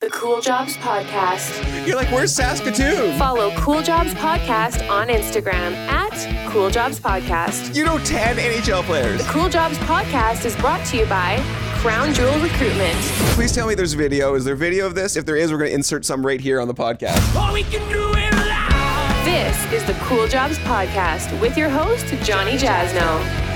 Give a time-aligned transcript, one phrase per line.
[0.00, 1.86] The Cool Jobs Podcast.
[1.86, 3.18] You're like, where's Saskatoon?
[3.18, 7.76] Follow Cool Jobs Podcast on Instagram at Cool Jobs Podcast.
[7.76, 9.22] You know 10 NHL players.
[9.22, 11.36] The Cool Jobs Podcast is brought to you by
[11.80, 12.96] Crown Jewel Recruitment.
[13.34, 14.32] Please tell me there's video.
[14.36, 15.16] Is there video of this?
[15.16, 17.20] If there is, we're going to insert some right here on the podcast.
[17.34, 19.24] Oh, we can do it live.
[19.26, 23.49] This is the Cool Jobs Podcast with your host, Jonny Jasno.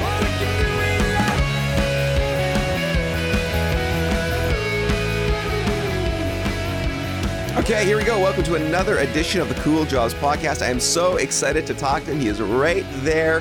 [7.64, 8.20] Okay, here we go.
[8.20, 10.60] Welcome to another edition of the Cool Jobs Podcast.
[10.60, 12.20] I am so excited to talk to him.
[12.20, 13.40] He is right there.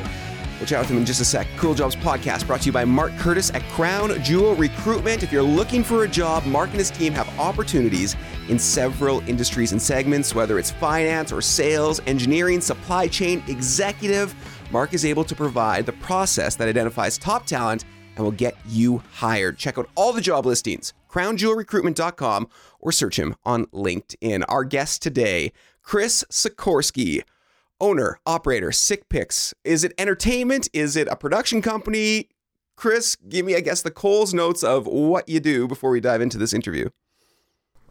[0.58, 1.46] We'll chat with him in just a sec.
[1.58, 5.24] Cool Jobs Podcast brought to you by Mark Curtis at Crown Jewel Recruitment.
[5.24, 8.16] If you're looking for a job, Mark and his team have opportunities
[8.48, 14.34] in several industries and segments, whether it's finance or sales, engineering, supply chain, executive.
[14.72, 17.84] Mark is able to provide the process that identifies top talent
[18.16, 19.58] and will get you hired.
[19.58, 22.48] Check out all the job listings, crownjewelrecruitment.com,
[22.84, 24.44] or search him on LinkedIn.
[24.48, 27.24] Our guest today, Chris Sikorsky,
[27.80, 29.54] owner, operator, SikPics.
[29.64, 30.70] Is it entertainment?
[30.74, 32.30] Is it a production company?
[32.76, 36.22] Chris, give me, I guess, the Coles notes of what you do before we dive
[36.22, 36.90] into this interview.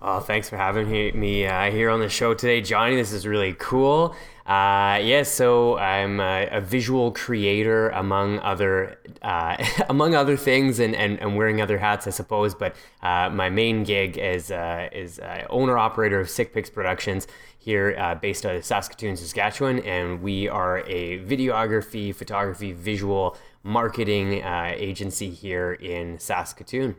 [0.04, 2.96] Oh, thanks for having me uh, here on the show today, Jonny.
[2.96, 4.16] This is really cool.
[4.44, 10.96] Uh, yeah, so I'm a, a visual creator among other uh, among other things, and,
[10.96, 12.52] and, and wearing other hats, I suppose.
[12.52, 18.18] But uh, my main gig is uh, is uh, owner operator of SikPics Productions here,
[18.20, 25.74] based out of Saskatoon, Saskatchewan, and we are a videography, photography, visual marketing agency here
[25.74, 26.96] in Saskatoon.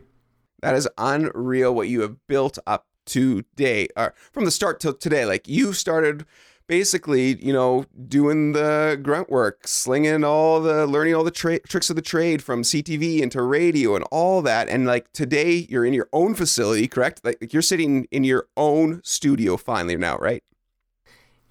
[0.61, 5.25] That is unreal what you have built up today, uh, from the start till today.
[5.25, 6.25] Like you started
[6.67, 11.89] basically, you know, doing the grunt work, slinging all the, learning all the tra- tricks
[11.89, 14.69] of the trade from CTV into radio and all that.
[14.69, 17.21] And like today, you're in your own facility, correct?
[17.23, 20.43] Like you're sitting in your own studio finally now, right?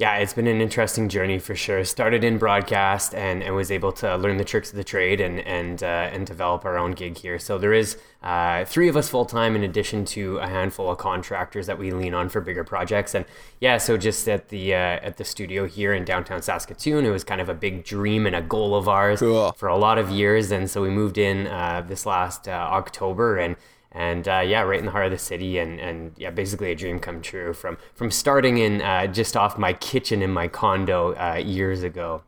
[0.03, 1.85] Yeah, it's been an interesting journey for sure.
[1.85, 5.39] Started in broadcast and, and was able to learn the tricks of the trade and
[5.39, 7.39] and uh, and develop our own gig here.
[7.39, 10.99] So there is uh, three of us full time in addition to a handful of
[10.99, 13.15] contractors that we lean on for bigger projects.
[13.15, 13.25] And
[13.61, 17.23] yeah, so just at the uh, at the studio here in downtown Saskatoon, it was
[17.23, 19.53] kind of a big dream and a goal of ours Cool.
[19.53, 20.51] for a lot of years.
[20.51, 23.55] And so we moved in uh, this last uh, October and
[23.93, 26.75] and uh, yeah, right in the heart of the city, and and yeah, basically a
[26.75, 31.15] dream come true from from starting in uh, just off my kitchen in my condo
[31.15, 32.23] uh, years ago.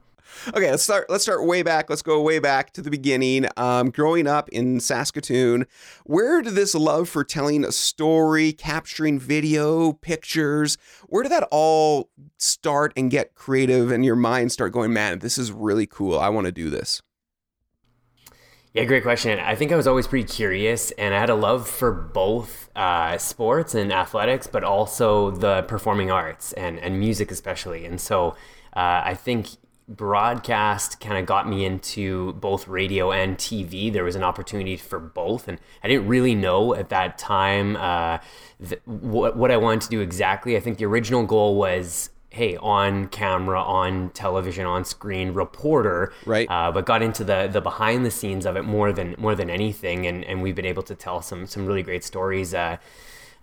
[0.49, 1.09] Okay, let's start.
[1.09, 1.89] Let's start way back.
[1.89, 3.47] Let's go way back to the beginning.
[3.57, 5.67] Um, growing up in Saskatoon,
[6.05, 10.77] where did this love for telling a story, capturing video, pictures,
[11.07, 15.39] where did that all start and get creative, and your mind start going, man, this
[15.39, 16.19] is really cool.
[16.19, 17.01] I want to do this.
[18.75, 19.39] Yeah, great question.
[19.39, 23.17] I think I was always pretty curious, and I had a love for both uh,
[23.19, 27.87] sports and athletics, but also the performing arts and, and music, especially.
[27.87, 28.31] And so
[28.75, 29.47] uh, I think
[29.87, 33.93] broadcast kind of got me into both radio and TV.
[33.93, 38.19] There was an opportunity for both, and I didn't really know at that time uh,
[38.67, 40.57] th- what, what I wanted to do exactly.
[40.57, 46.50] I think the original goal was hey, on camera, on television, on screen reporter, Right.
[46.50, 49.49] Uh, but got into the the behind the scenes of it more than more than
[49.50, 52.53] anything, and and we've been able to tell some some really great stories.
[52.53, 52.77] Uh,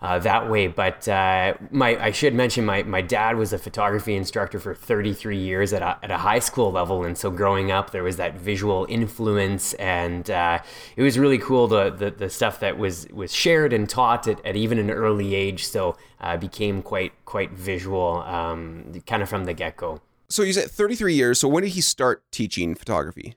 [0.02, 4.16] uh, that way, but uh, my I should mention my, my dad was a photography
[4.16, 7.92] instructor for 33 years at a, at a high school level, and so growing up
[7.92, 10.58] there was that visual influence, and uh,
[10.96, 14.44] it was really cool the, the the stuff that was was shared and taught at,
[14.44, 15.64] at even an early age.
[15.64, 20.00] So uh, became quite quite visual, um, kind of from the get go.
[20.28, 21.38] So you said 33 years.
[21.38, 23.36] So when did he start teaching photography?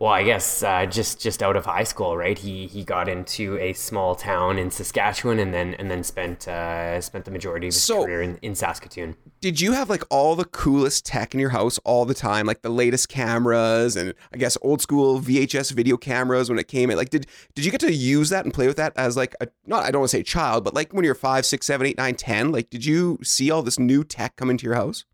[0.00, 2.38] Well, I guess uh, just just out of high school, right?
[2.38, 7.00] He he got into a small town in Saskatchewan, and then and then spent uh,
[7.00, 9.16] spent the majority of his So- career in, in Saskatoon.
[9.40, 12.62] Did you have like all the coolest tech in your house all the time, like
[12.62, 16.96] the latest cameras and I guess old school VHS video cameras when it came in?
[16.96, 17.26] Like, did
[17.56, 19.90] did you get to use that and play with that as like a not I
[19.90, 22.52] don't want to say child, but like when you're five, six, seven, eight, nine, ten?
[22.52, 25.04] Like, did you see all this new tech come into your house?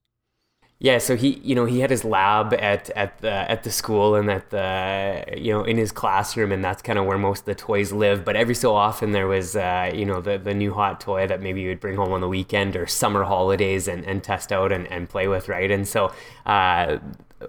[0.84, 4.16] Yeah, so he, you know, he had his lab at at the at the school
[4.16, 7.44] and at the, you know, in his classroom, and that's kind of where most of
[7.46, 8.22] the toys live.
[8.22, 11.40] But every so often there was, uh, you know, the the new hot toy that
[11.40, 14.72] maybe you would bring home on the weekend or summer holidays and, and test out
[14.72, 15.70] and, and play with, right?
[15.70, 16.12] And so,
[16.44, 16.98] uh,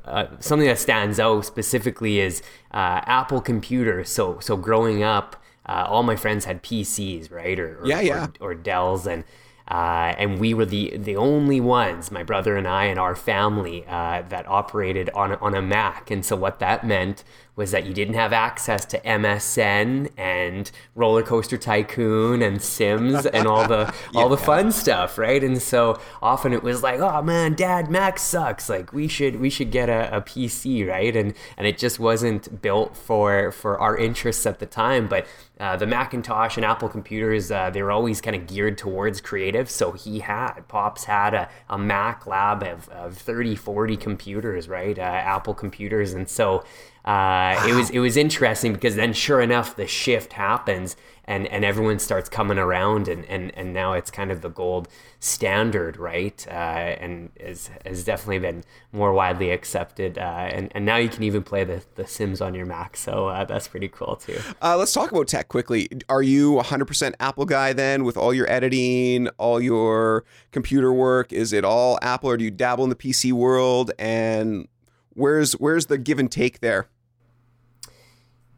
[0.05, 2.41] uh, something that stands out specifically is
[2.71, 4.07] uh, Apple computers.
[4.09, 5.35] So so growing up,
[5.65, 7.59] uh, all my friends had PCs, right?
[7.59, 8.27] Or, or Yeah, yeah.
[8.39, 9.25] Or, or Dells and.
[9.67, 13.83] Uh, and we were the the only ones, my brother and I and our family,
[13.87, 16.11] uh, that operated on on a Mac.
[16.11, 17.23] And so what that meant
[17.55, 23.47] was that you didn't have access to MSN and Roller Coaster Tycoon and Sims and
[23.47, 25.43] all the all the fun stuff, right?
[25.43, 28.69] And so often it was like, oh man, Dad, Mac sucks.
[28.69, 31.15] Like we should we should get a, a PC, right?
[31.15, 35.07] And and it just wasn't built for for our interests at the time.
[35.07, 35.25] But
[35.59, 39.69] uh, the Macintosh and Apple computers, uh, they were always kind of geared towards creative.
[39.69, 44.97] So he had, Pops had a, a Mac lab of, of 30, 40 computers, right?
[44.99, 46.13] Uh, Apple computers.
[46.13, 46.65] And so
[47.05, 51.63] uh, it was it was interesting because then sure enough the shift happens and and
[51.63, 54.87] everyone starts coming around and and, and now it's kind of the gold
[55.19, 60.95] standard right uh, and is, has definitely been more widely accepted uh, and and now
[60.95, 64.15] you can even play the, the Sims on your Mac so uh, that's pretty cool
[64.15, 64.39] too.
[64.59, 65.87] Uh, let's talk about tech quickly.
[66.09, 71.31] Are you a 100% Apple guy then with all your editing, all your computer work?
[71.31, 73.91] Is it all Apple or do you dabble in the PC world?
[73.99, 74.67] And
[75.13, 76.87] where's where's the give and take there?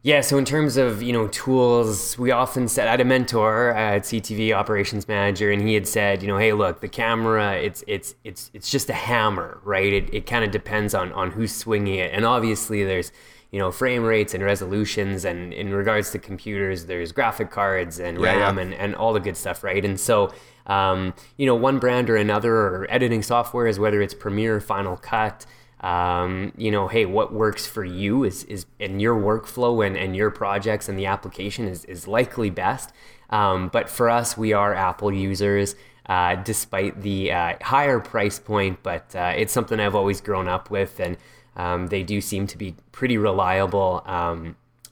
[0.08, 3.72] Yeah, so in terms of you know tools, we often said I had a mentor
[3.72, 7.84] at CTV operations manager, and he had said, you know, hey, look, the camera, it's
[7.88, 9.92] it's it's it's just a hammer, right?
[9.92, 13.12] It it kind of depends on on who's swinging it, and obviously there's
[13.52, 18.18] you know frame rates and resolutions, and in regards to computers, there's graphic cards and
[18.18, 18.64] Yeah, RAM yeah.
[18.64, 19.84] and and all the good stuff, right?
[19.84, 20.32] And so.
[20.68, 24.98] Um, you know, one brand or another, or editing software is whether it's Premiere, Final
[24.98, 25.46] Cut,
[25.82, 30.16] um, you know, hey, what works for you is is in your workflow and, and
[30.16, 32.92] your projects and the application is, is likely best.
[33.30, 35.76] Um, but for us, we are Apple users,
[36.08, 38.82] uh, despite the uh, higher price point.
[38.82, 41.18] But uh, it's something I've always grown up with, and
[41.56, 44.04] um, they do seem to be pretty reliable.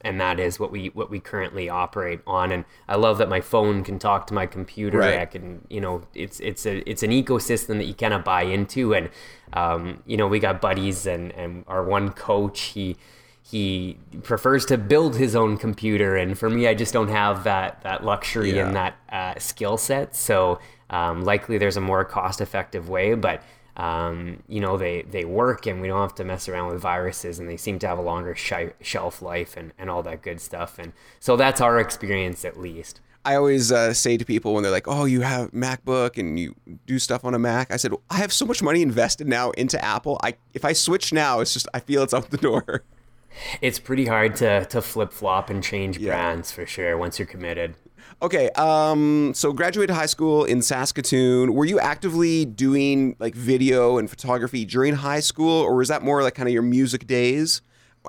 [0.05, 2.51] And that is what we what we currently operate on.
[2.51, 4.99] And I love that my phone can talk to my computer.
[4.99, 5.19] Right.
[5.19, 8.43] I can, you know, it's it's a it's an ecosystem that you kind of buy
[8.43, 8.93] into.
[8.93, 9.09] And
[9.53, 12.97] um, you know, we got buddies, and and our one coach, he
[13.41, 17.81] he prefers to build his own computer, and for me, I just don't have that
[17.83, 18.67] that luxury Yeah.
[18.67, 20.15] and that uh, skill set.
[20.15, 20.59] So
[20.89, 23.41] um, likely, there's a more cost effective way, but.
[23.77, 27.39] Um, you know they they work and we don't have to mess around with viruses
[27.39, 30.39] and they seem to have a longer shi shelf life and, and all that good
[30.39, 34.61] stuff and so that's our experience at least I always uh, say to people when
[34.61, 36.53] they're like, "Oh, you have MacBook and you
[36.85, 39.83] do stuff on a Mac," I said, "I have so much money invested now into
[39.83, 40.19] Apple.
[40.21, 42.83] I if I switch now, it's just I feel it's out the door."
[43.61, 46.11] it's pretty hard to to flip flop and change Yeah.
[46.11, 47.73] brands for sure once you're committed
[48.21, 51.53] Okay, um, so graduated high school in Saskatoon.
[51.53, 56.23] Were you actively doing like video and photography during high school, or was that more
[56.23, 57.61] like kind of your music days?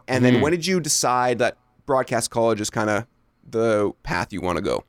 [0.06, 1.56] And then when did you decide that
[1.86, 3.06] broadcast college is kind of
[3.48, 4.84] the path you want to go?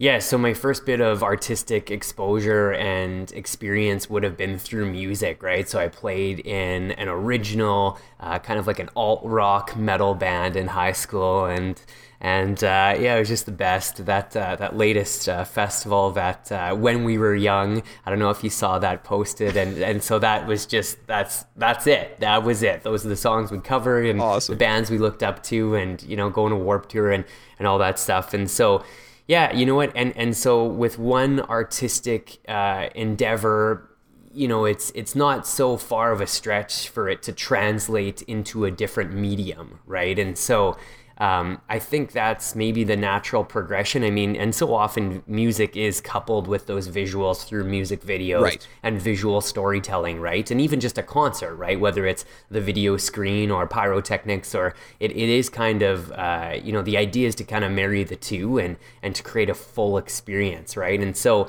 [0.00, 5.42] Yeah, so my first bit of artistic exposure and experience would have been through music,
[5.42, 5.68] right?
[5.68, 10.54] So I played in an original, uh, kind of like an alt rock metal band
[10.54, 11.80] in high school, and
[12.20, 14.04] and uh, yeah, it was just the best.
[14.06, 18.30] That uh, that latest uh, festival that uh, when we were young, I don't know
[18.30, 22.18] if you saw that posted, and and so that was just that's that's it.
[22.18, 22.82] That was it.
[22.82, 24.52] Those are the songs we covered and Awesome.
[24.54, 27.24] the bands we looked up to, and you know, going to Warped Tour and
[27.58, 28.84] and all that stuff, and so.
[29.28, 33.90] Yeah, you know what, and and so with one artistic uh, endeavor,
[34.32, 38.64] you know, it's it's not so far of a stretch for it to translate into
[38.64, 40.18] a different medium, right?
[40.18, 40.78] And so
[41.18, 44.04] um, I think that's maybe the natural progression.
[44.04, 48.68] I mean, and so often music is coupled with those visuals through music videos Right.
[48.82, 50.48] and visual storytelling, right?
[50.50, 51.78] And even just a concert, right?
[51.78, 56.72] Whether it's the video screen or pyrotechnics, or it, it is kind of, uh, you
[56.72, 59.54] know, the idea is to kind of marry the two and and to create a
[59.54, 61.00] full experience, right?
[61.00, 61.48] And so.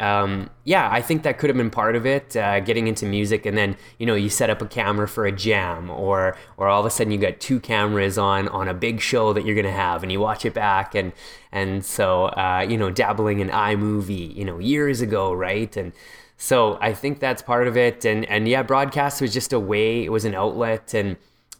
[0.00, 3.44] Um, yeah, I think that could have been part of it, uh, getting into music,
[3.44, 6.80] and then you know you set up a camera for a jam, or or all
[6.80, 9.70] of a sudden you got two cameras on on a big show that you're gonna
[9.70, 11.12] have, and you watch it back, and
[11.52, 15.92] and so uh, you know dabbling in iMovie, you know years ago, right, and
[16.38, 20.02] so I think that's part of it, and and yeah, broadcast was just a way,
[20.02, 21.18] it was an outlet, and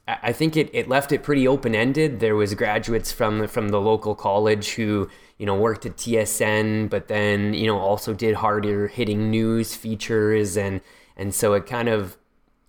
[0.09, 2.21] I think it, it left it pretty open ended.
[2.21, 5.09] There was graduates from from the local college who
[5.41, 10.57] you know worked at TSN, but then you know also did harder hitting news features,
[10.57, 10.83] and
[11.17, 12.19] and so it kind of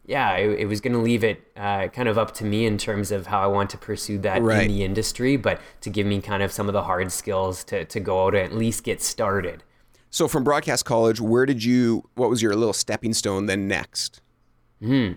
[0.06, 2.78] yeah, it, it was going to leave it uh, kind of up to me in
[2.78, 4.64] terms of how I want to pursue that Right.
[4.64, 7.84] in the industry, but to give me kind of some of the hard skills to
[7.84, 9.64] to go out and at least get started.
[10.10, 12.10] So from broadcast college, where did you?
[12.16, 14.22] What was your little stepping stone then next?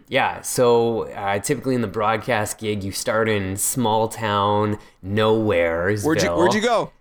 [0.09, 5.97] Yeah, so uh, typically in the broadcast gig, you start in small town nowhere.
[5.99, 6.93] Where'd you Where'd you go?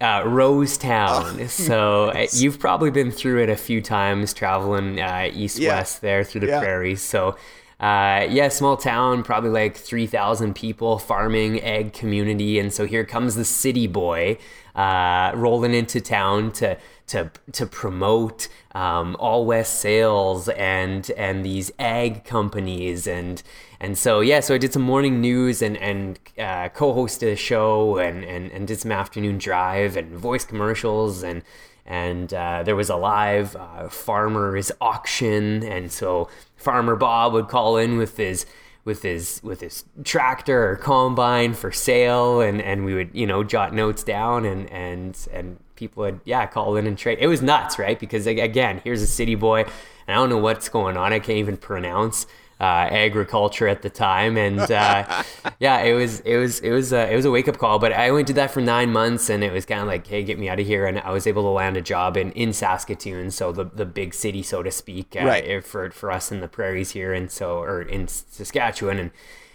[0.00, 1.48] Uh, Rosetown.
[1.68, 5.76] so uh, you've probably been through it a few times traveling uh, east Yeah.
[5.76, 6.60] west there through the Yeah.
[6.60, 7.00] prairies.
[7.02, 7.36] So
[7.78, 12.58] uh, yeah, small town, probably like 3,000 people, farming, ag community.
[12.58, 14.38] And so here comes the city boy
[14.74, 21.70] uh, rolling into town to, to, to promote um, All West Sales and, and these
[21.78, 23.06] ag companies.
[23.06, 23.42] And,
[23.80, 27.36] and so, yeah, so I did some morning news and, and uh, co hosted a
[27.36, 31.42] show and, and, and did some afternoon drive and voice commercials and,
[31.84, 35.62] and uh, there was a live uh, farmers auction.
[35.62, 38.46] And so farmer bob would call in with his
[38.84, 42.40] with his with his tractor or combine for sale.
[42.40, 46.46] And and we would you know jot notes down and and and people would yeah
[46.46, 47.18] call in and trade.
[47.20, 47.98] It was nuts right?
[47.98, 49.60] Because again here's a city boy
[50.08, 51.12] and i don't know what's going on.
[51.12, 52.26] I can't even pronounce
[52.58, 55.22] uh, agriculture at the time, and uh,
[55.60, 57.78] yeah, it was it was it was a, it was a wake up call.
[57.78, 60.22] But I only did that for nine months, and it was kind of like, hey,
[60.24, 60.86] get me out of here.
[60.86, 64.14] And I was able to land a job in, in Saskatoon, so the the big
[64.14, 65.64] city, so to speak, uh, Right.
[65.64, 69.10] for for us in the prairies here, and so or in Saskatchewan, and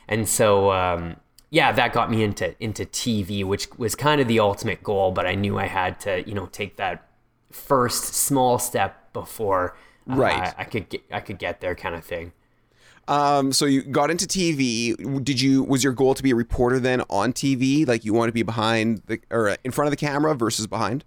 [0.08, 0.72] and so.
[0.72, 1.18] Um,
[1.54, 5.12] yeah, that got me into into TV, which was kind of the ultimate goal.
[5.12, 7.06] But I knew I had to, you know, take that
[7.52, 9.76] first small step before
[10.10, 10.54] uh, Right.
[10.58, 12.32] I could get I could get there, kind of thing.
[13.12, 14.96] Um, so you got into TV.
[15.26, 15.64] Did you?
[15.64, 17.86] Was your goal to be a reporter then on TV?
[17.86, 20.66] Like you want to be behind the or uh, in front of the camera versus
[20.66, 21.04] behind?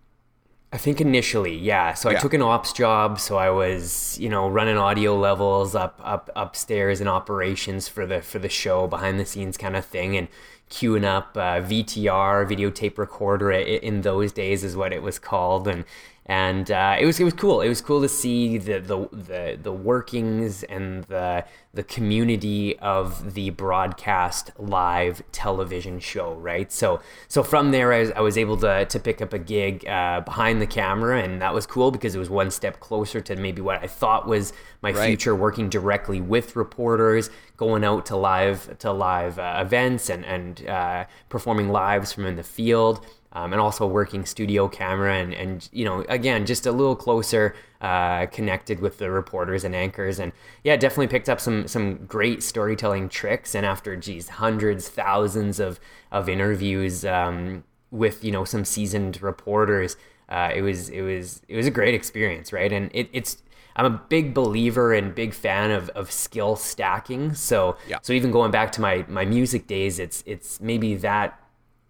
[0.71, 1.95] I think initially, yeah.
[1.95, 5.99] So I took an ops job, so I was, you know, running audio levels up
[6.05, 10.15] up upstairs in operations for the for the show, behind the scenes kind of thing,
[10.15, 10.29] and
[10.69, 13.51] queuing up uh, VTR, videotape recorder.
[13.53, 15.87] In those days, is what it was called, and
[16.27, 17.61] and uh, it was it was cool.
[17.61, 23.35] It was cool to see the the the, the workings and the the community of
[23.35, 26.73] the broadcast live television show, right?
[26.73, 29.87] So so from there, I was, I was able to to pick up a gig
[29.87, 33.37] uh, behind the camera, and that was cool because it was one step closer to
[33.37, 35.07] maybe what I thought was my Right.
[35.09, 40.67] future, working directly with reporters, going out to live to live uh, events and and
[40.67, 45.69] uh, performing lives from in the field um, and also working studio camera and, and
[45.73, 50.19] you know again just a little closer uh, connected with the reporters and anchors.
[50.19, 53.55] And yeah definitely picked up some some great storytelling tricks.
[53.55, 55.79] And after geez hundreds thousands of
[56.11, 59.97] of interviews um, with you know some seasoned reporters
[60.29, 62.73] uh, it was it was it was a great experience right?
[62.73, 63.43] And it, it's
[63.77, 67.35] I'm a big believer and big fan of, of skill stacking.
[67.35, 67.99] So Yeah.
[68.03, 71.39] so even going back to my my music days it's it's maybe that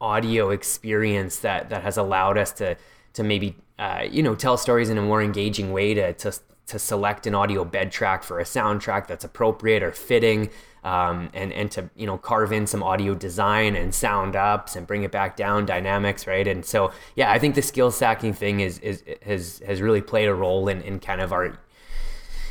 [0.04, 2.76] audio experience that that has allowed us to
[3.14, 6.30] to maybe uh, you know tell stories in a more engaging way to to
[6.66, 10.50] to select an audio bed track for a soundtrack that's appropriate or fitting
[10.82, 14.87] um, and and to you know carve in some audio design and sound ups and
[14.87, 16.46] bring it back down dynamics right?
[16.46, 20.28] And so yeah I think the skill stacking thing is is has has really played
[20.28, 21.58] a role in in kind of our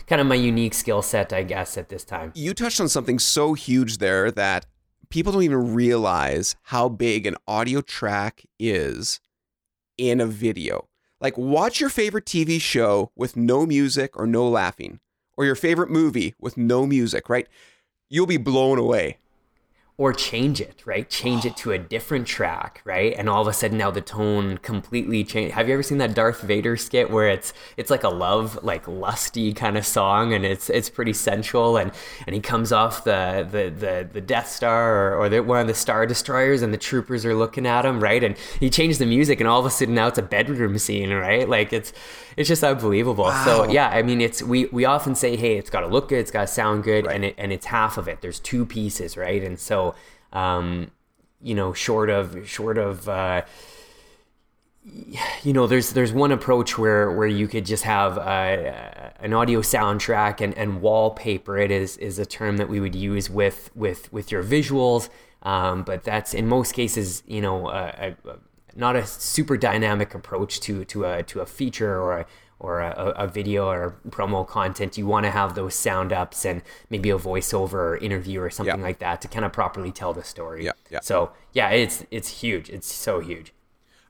[0.07, 2.31] kind of my unique skill set I guess at this time.
[2.33, 4.65] You touched on something so huge there that
[5.13, 9.19] people don't even realize how big an audio track is
[9.95, 10.87] in a video.
[11.21, 15.01] Like, watch your favorite TV show with no music or no laughing,
[15.37, 17.47] or your favorite movie with no music, right?
[18.09, 19.19] You'll be blown away.
[20.03, 21.09] Or change it, right?
[21.09, 23.15] Change it to a different track, right?
[23.17, 25.53] And all of a sudden now the tone completely changed.
[25.53, 28.85] Have you ever seen that Darth Vader skit where it's it's like a love, like
[28.85, 31.93] lusty kind of song and it's it's pretty sensual and
[32.27, 35.67] and he comes off the the the, the Death Star or, or the, one of
[35.67, 38.21] the Star Destroyers and the troopers are looking at him, right?
[38.25, 41.11] And he changed the music and all of a sudden now it's a bedroom scene,
[41.13, 41.47] right?
[41.47, 41.93] Like it's
[42.35, 43.31] it's just unbelievable.
[43.45, 46.31] So yeah, I mean it's we we often say, hey, it's gotta look good, it's
[46.31, 47.15] gotta sound good, Right.
[47.15, 48.19] and it and it's half of it.
[48.21, 49.41] There's two pieces, right?
[49.43, 49.92] And so
[50.33, 50.91] um,
[51.41, 53.43] you know, short of short of uh,
[55.43, 59.61] you know, there's there's one approach where where you could just have uh, an audio
[59.61, 61.57] soundtrack and, and wallpaper.
[61.57, 65.09] It is is a term that we would use with with with your visuals,
[65.43, 68.37] um, but that's in most cases, you know, a, a,
[68.75, 72.25] not a super dynamic approach to to a to a feature or a
[72.63, 74.97] or a, a video or promo content.
[74.97, 78.77] You want to have those sound ups and maybe a voiceover or interview or something
[78.79, 78.83] Yeah.
[78.89, 80.65] like that to kind of properly tell the story.
[80.65, 80.99] Yeah, yeah.
[81.01, 82.69] So yeah, it's it's huge.
[82.69, 83.53] It's so huge.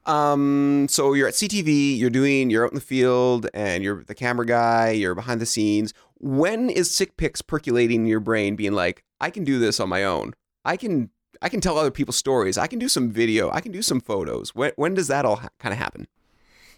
[0.06, 4.16] Um, so you're at CTV, you're doing, you're out in the field, and you're the
[4.16, 5.94] camera guy, you're behind the scenes.
[6.20, 10.04] When is SikPics percolating in your brain, being like, I can do this on my
[10.04, 10.34] own.
[10.66, 11.10] I can,
[11.42, 12.58] I can tell other people's stories.
[12.58, 13.50] I can do some video.
[13.52, 14.54] I can do some photos.
[14.54, 16.08] When, when does that all ha- kind of happen?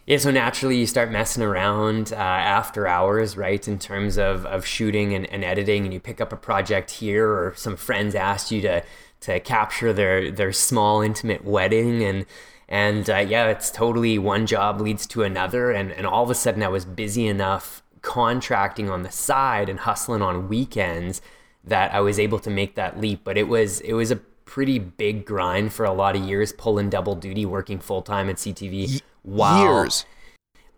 [0.05, 3.67] Yeah, so naturally you start messing around uh, after hours, right?
[3.67, 7.27] In terms of, of shooting and, and editing, and you pick up a project here,
[7.27, 8.83] or some friends asked you to
[9.21, 12.27] to capture their their small intimate wedding, and
[12.69, 16.35] and uh, yeah, it's totally one job leads to another, and and all of a
[16.35, 21.19] sudden I was busy enough contracting on the side and hustling on weekends
[21.63, 23.21] that I was able to make that leap.
[23.24, 26.91] But it was it was a pretty big grind for a lot of years, pulling
[26.91, 29.01] double duty, working full time at CTV.
[29.25, 29.63] Wow.
[29.63, 30.05] Years.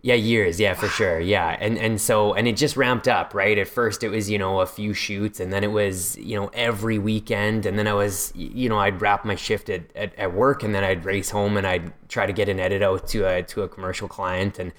[0.02, 0.60] Yeah, years.
[0.60, 1.20] Yeah, for sure.
[1.20, 3.58] Yeah, and and so and it just ramped up, right?
[3.58, 6.50] At first, it was you know a few shoots, and then it was you know
[6.54, 10.34] every weekend, and then I was you know I'd wrap my shift at, at, at
[10.34, 13.28] work, and then I'd race home, and I'd try to get an edit out to
[13.28, 14.72] a to a commercial client, and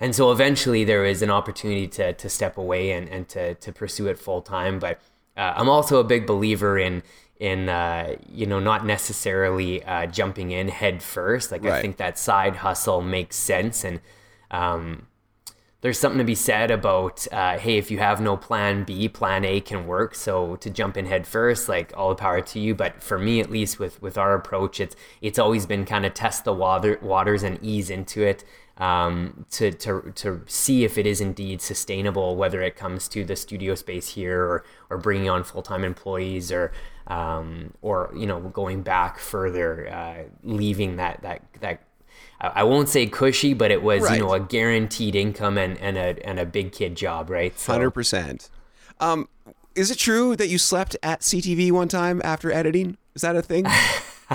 [0.00, 3.72] and so eventually there was an opportunity to to step away and and to to
[3.72, 4.78] pursue it full time.
[4.80, 5.00] But
[5.36, 7.02] uh, I'm also a big believer in
[7.42, 11.50] in uh, you know not necessarily uh, jumping in head first.
[11.50, 13.82] Like I think that side hustle makes sense.
[13.82, 14.00] And
[14.52, 15.08] um,
[15.80, 19.44] there's something to be said about uh, hey if you have no plan b plan
[19.44, 20.14] a can work.
[20.14, 22.76] So to jump in head first like all the power to you.
[22.76, 26.14] But for me at least with with our approach it's it's always been kind of
[26.14, 28.44] test the water waters and ease into it
[28.78, 33.36] um, to, to to see if it is indeed sustainable whether it comes to the
[33.36, 36.72] studio space here or or bringing on full-time employees or
[37.06, 41.82] um, or you know going back further uh, leaving that that that
[42.40, 44.16] I won't say cushy, but it was Right.
[44.18, 47.56] you know a guaranteed income and, and a and a big kid job, right?
[47.58, 48.50] So, Hundred percent.
[48.98, 49.28] Um,
[49.76, 52.96] is it true that you slept at CTV one time after editing?
[53.14, 53.66] Is that a thing?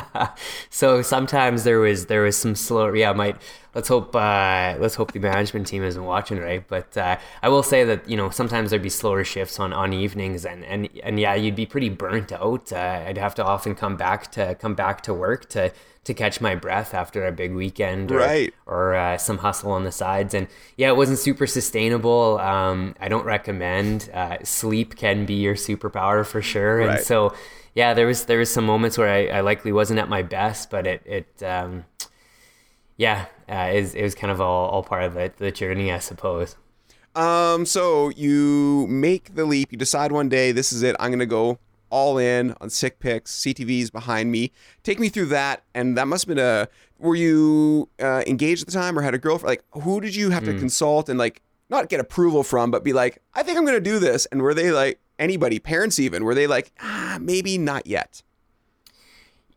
[0.69, 2.93] so sometimes there was there was some slow.
[2.93, 3.37] Yeah, I might
[3.75, 6.67] let's hope uh, let's hope the management team isn't watching, right?
[6.67, 9.93] But uh, I will say that you know sometimes there'd be slower shifts on, on
[9.93, 12.71] evenings, and, and and yeah, you'd be pretty burnt out.
[12.71, 15.71] Uh, I'd have to often come back to come back to work to
[16.03, 18.53] to catch my breath after a big weekend, or, Right.
[18.65, 20.33] or uh, some hustle on the sides.
[20.33, 22.37] And yeah, it wasn't super sustainable.
[22.39, 24.09] Um, I don't recommend.
[24.13, 26.79] Uh, sleep can be your superpower for sure.
[26.79, 27.33] And so,
[27.77, 30.71] yeah, there was there was some moments where I, I likely wasn't at my best,
[30.71, 31.85] but it it um,
[32.95, 35.91] yeah, uh, it, was, it was kind of all, all part of the, the journey,
[35.91, 36.55] I suppose.
[37.15, 39.71] Um, so you make the leap.
[39.71, 40.95] You decide one day, this is it.
[40.99, 41.59] I'm gonna go
[41.91, 43.27] all in on SikPics.
[43.27, 44.51] CTV's behind me.
[44.81, 45.63] Take me through that.
[45.75, 46.67] And that must have been a.
[46.97, 49.49] Were you uh, engaged at the time, or had a girlfriend?
[49.49, 52.93] Like, who did you have to consult and like not get approval from, but be
[52.93, 54.25] like, I think I'm gonna do this.
[54.31, 56.23] And were they like anybody, parents even?
[56.23, 58.21] Were they like, ah, maybe not yet?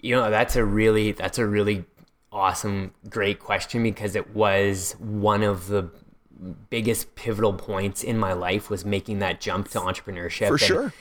[0.00, 1.84] You know, that's a really that's a really
[2.32, 5.90] awesome, great question because it was one of the
[6.70, 10.48] biggest pivotal points in my life was making that jump to entrepreneurship.
[10.48, 10.92] For And- sure.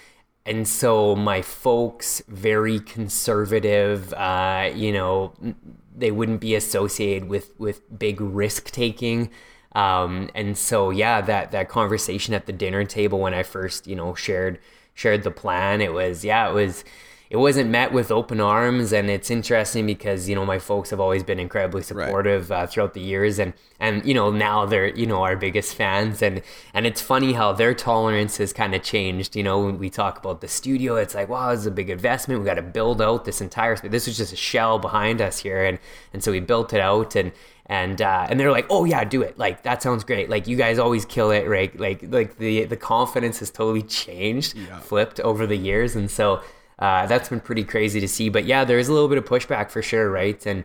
[0.46, 5.34] And so my folks, very conservative, uh, you know,
[5.96, 9.30] they wouldn't be associated with with big risk taking.
[9.74, 13.96] Um, and so yeah, that that conversation at the dinner table when I first, you
[13.96, 14.60] know, shared
[14.94, 16.84] shared the plan, it was yeah, it was
[17.30, 21.00] it wasn't met with open arms and it's interesting because you know my folks have
[21.00, 25.06] always been incredibly supportive uh, throughout the years and and you know now they're you
[25.06, 26.42] know our biggest fans and
[26.74, 30.18] and it's funny how their tolerance has kind of changed you know when we talk
[30.18, 33.02] about the studio it's like wow this is a big investment we got to build
[33.02, 35.78] out this entire space this was just a shell behind us here and
[36.14, 37.32] and so we built it out and
[37.72, 39.38] and uh, and they're like, oh yeah, do it.
[39.38, 40.28] Like that sounds great.
[40.28, 41.80] Like you guys always kill it, right?
[41.80, 46.42] Like like the the confidence has totally changed, flipped over the years, and so
[46.80, 48.30] uh, that's been pretty crazy to see.
[48.30, 50.44] But yeah, there is a little bit of pushback for sure, right?
[50.46, 50.64] And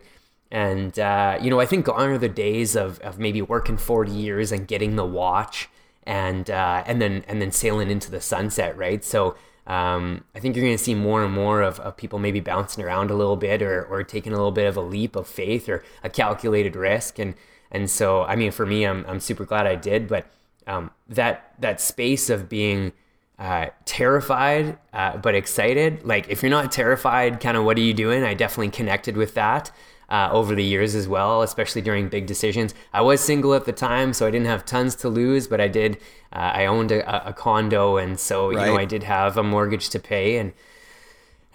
[0.51, 4.11] and uh, you know, I think gone are the days of of maybe working forty
[4.11, 5.69] years and getting the watch,
[6.03, 9.03] and uh, and then and then sailing into the sunset, right?
[9.03, 9.35] So.
[9.67, 12.83] Um, I think you're going to see more and more of, of people maybe bouncing
[12.83, 15.67] around a little bit or, or taking a little bit of a leap of faith
[15.67, 17.17] or a calculated risk.
[17.17, 17.33] And,
[17.71, 20.27] and so, I mean, for me, I'm, I'm super glad I did, but
[20.67, 22.93] um, that, that space of being
[23.37, 27.93] uh, terrified, uh, but excited, like if you're not terrified, kind of what are you
[27.93, 28.23] doing?
[28.23, 29.71] I definitely connected with that.
[30.07, 32.75] Uh, over the years as well, especially during big decisions.
[32.93, 35.67] I was single at the time, so I didn't have tons to lose, but I
[35.67, 35.97] did.
[36.31, 39.89] Uh, I owned a, a condo, and so you know I did have a mortgage
[39.89, 40.53] to pay, and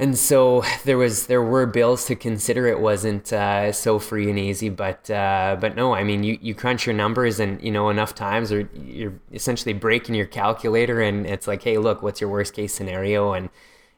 [0.01, 2.67] and so there was there were bills to consider.
[2.67, 6.55] It wasn't uh, so free and easy, but uh, but no, I mean you, you
[6.55, 11.27] crunch your numbers and you know enough times, or you're essentially breaking your calculator, and
[11.27, 13.51] it's like, hey, look, what's your worst case scenario, and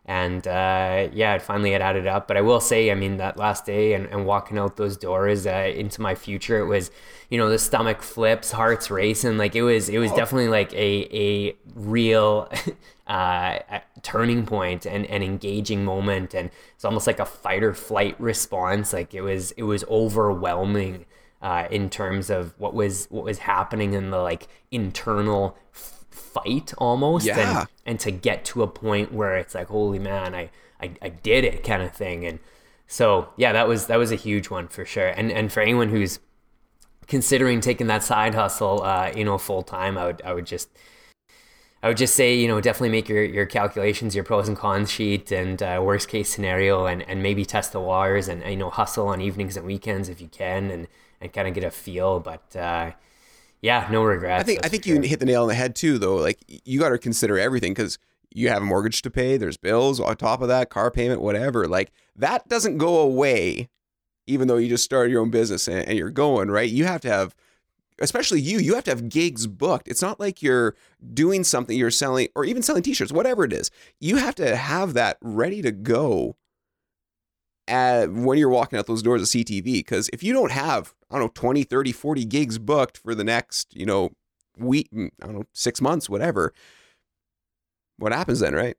[0.05, 2.27] and uh, yeah, it finally had added up.
[2.27, 5.47] But I will say, I mean, that last day and, and walking out those doors
[5.47, 6.91] uh, into my future, it was,
[7.31, 9.39] you know, the stomach flips, hearts racing.
[9.39, 12.51] Like it was, it was definitely like a a real
[13.13, 17.75] uh, a turning point and an engaging moment, and it's almost like a fight or
[17.75, 18.93] flight response.
[18.93, 21.05] Like it was, it was overwhelming.
[21.41, 26.73] Uh, in terms of what was what was happening in the like internal f- fight
[26.79, 27.63] almost Yeah.
[27.63, 31.09] and and to get to a point where it's like holy man I, I i
[31.09, 32.39] did it kind of thing and
[32.87, 35.89] so yeah that was that was a huge one for sure and and for anyone
[35.89, 36.21] who's
[37.09, 40.69] considering taking that side hustle uh you know full time i would i would just
[41.83, 44.91] I would just say, you know, definitely make your, your calculations, your pros and cons
[44.91, 48.71] sheet, and uh, worst case scenario, and, and maybe test the waters, and you know,
[48.71, 50.87] hustle on evenings and weekends if you can, and,
[51.21, 52.21] and kind of get a feel.
[52.21, 52.93] But uh,
[53.61, 54.41] yeah, no regrets.
[54.41, 56.17] I think I think for you hit the nail on the head too, though.
[56.17, 57.99] Like you got to consider everything because
[58.35, 59.37] you have a mortgage to pay.
[59.37, 61.67] There's bills on top of that, car payment, whatever.
[61.67, 63.69] Like that doesn't go away,
[64.27, 66.71] even though you just started your own business and, and you're going right.
[66.71, 67.35] You have to have,
[68.01, 68.59] especially you.
[68.59, 69.89] You have to have gigs booked.
[69.89, 70.75] It's not like you're
[71.13, 73.71] doing something you're selling or even selling T-shirts, whatever it is.
[74.01, 76.37] You have to have that ready to go.
[77.69, 81.15] At, when you're walking out those doors of CTV because if you don't have I
[81.15, 84.11] don't know 20 30 40 gigs booked for the next you know
[84.59, 86.53] week mm, I don't know 6 months whatever
[87.99, 88.77] what happens then right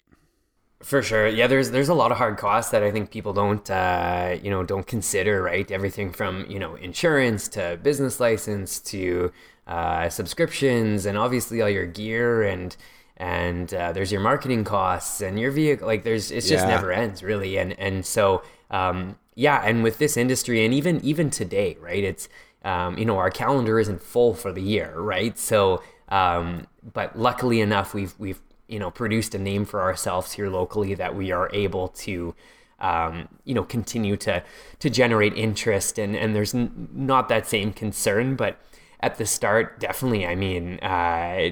[0.83, 1.47] For sure, yeah.
[1.47, 4.63] There's there's a lot of hard costs that I think people don't uh, you know
[4.63, 5.69] don't consider, right?
[5.71, 9.31] Everything from you know insurance to business license to
[9.65, 12.75] uh, subscriptions, and obviously all your gear and
[13.15, 15.87] and uh, there's your marketing costs and your vehicle.
[15.87, 16.75] Like there's it's just Yeah.
[16.75, 19.61] never ends really, and and so um, yeah.
[19.63, 22.03] And with this industry, and even even today, right?
[22.03, 22.27] It's
[22.65, 25.37] um, you know our calendar isn't full for the year, right?
[25.39, 30.49] So um, but luckily enough, we've we've you know produced a name for ourselves here
[30.49, 32.33] locally that we are able to
[32.79, 34.43] um, you know continue to
[34.79, 35.97] to generate interest.
[35.99, 38.59] And and there's n- not that same concern but
[38.99, 41.49] at the start definitely i mean uh,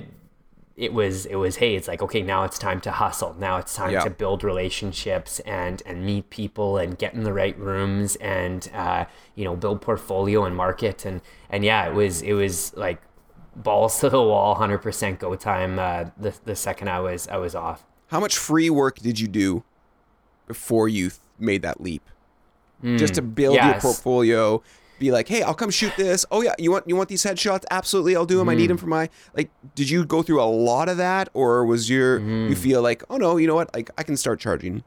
[0.78, 3.36] it was it was hey it's like okay now it's time to hustle.
[3.38, 4.04] Now it's time Yeah.
[4.06, 9.06] to build relationships and and meet people and get in the right rooms and uh,
[9.36, 11.06] you know build portfolio and market.
[11.06, 13.02] And and yeah it was it was like
[13.56, 17.56] balls to the wall 100% go time uh, the, the second i was i was
[17.56, 17.84] off.
[18.08, 19.64] How much free work did you do
[20.48, 22.04] before you th- made that leap?
[22.82, 22.98] Hmm.
[22.98, 24.62] Just to build your portfolio
[25.00, 26.26] be like hey i'll come shoot this.
[26.32, 27.66] Oh yeah you want you want these headshots?
[27.72, 28.70] Absolutely i'll do them i need hmm.
[28.70, 32.20] them for my like did you go through a lot of that or was your
[32.20, 32.54] you hmm.
[32.54, 33.74] feel like oh no you know what?
[33.74, 34.84] Like i can start charging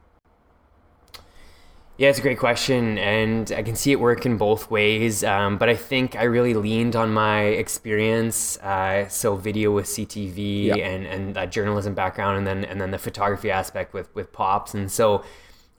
[1.97, 5.23] Yeah, it's a great question, and I can see it work in both ways.
[5.23, 10.65] Um, but I think I really leaned on my experience, uh, so video with CTV
[10.65, 10.75] Yeah.
[10.75, 14.73] and and that journalism background, and then and then the photography aspect with with pops,
[14.73, 15.23] and so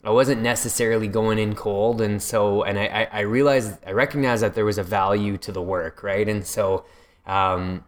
[0.05, 4.43] I wasn't necessarily going in cold, and so and I I, I realized I recognized
[4.43, 6.85] that there was a value to the work, right, and so.
[7.27, 7.85] Um,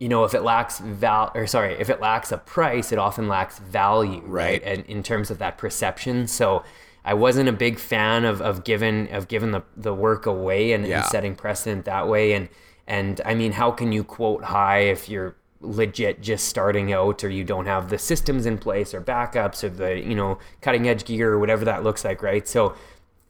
[0.00, 3.26] you know, if it lacks val or sorry, if it lacks a price, it often
[3.26, 4.62] lacks value, Right.
[4.62, 4.62] right?
[4.64, 6.28] And in terms of that perception.
[6.28, 6.62] So
[7.04, 10.86] I wasn't a big fan of, of giving of giving the, the work away and,
[10.86, 10.98] Yeah.
[10.98, 12.32] and setting precedent that way.
[12.32, 12.48] And
[12.86, 17.28] and I mean, how can you quote high if you're legit just starting out or
[17.28, 21.04] you don't have the systems in place or backups or the you know cutting edge
[21.04, 22.46] gear or whatever that looks like, right?
[22.46, 22.74] So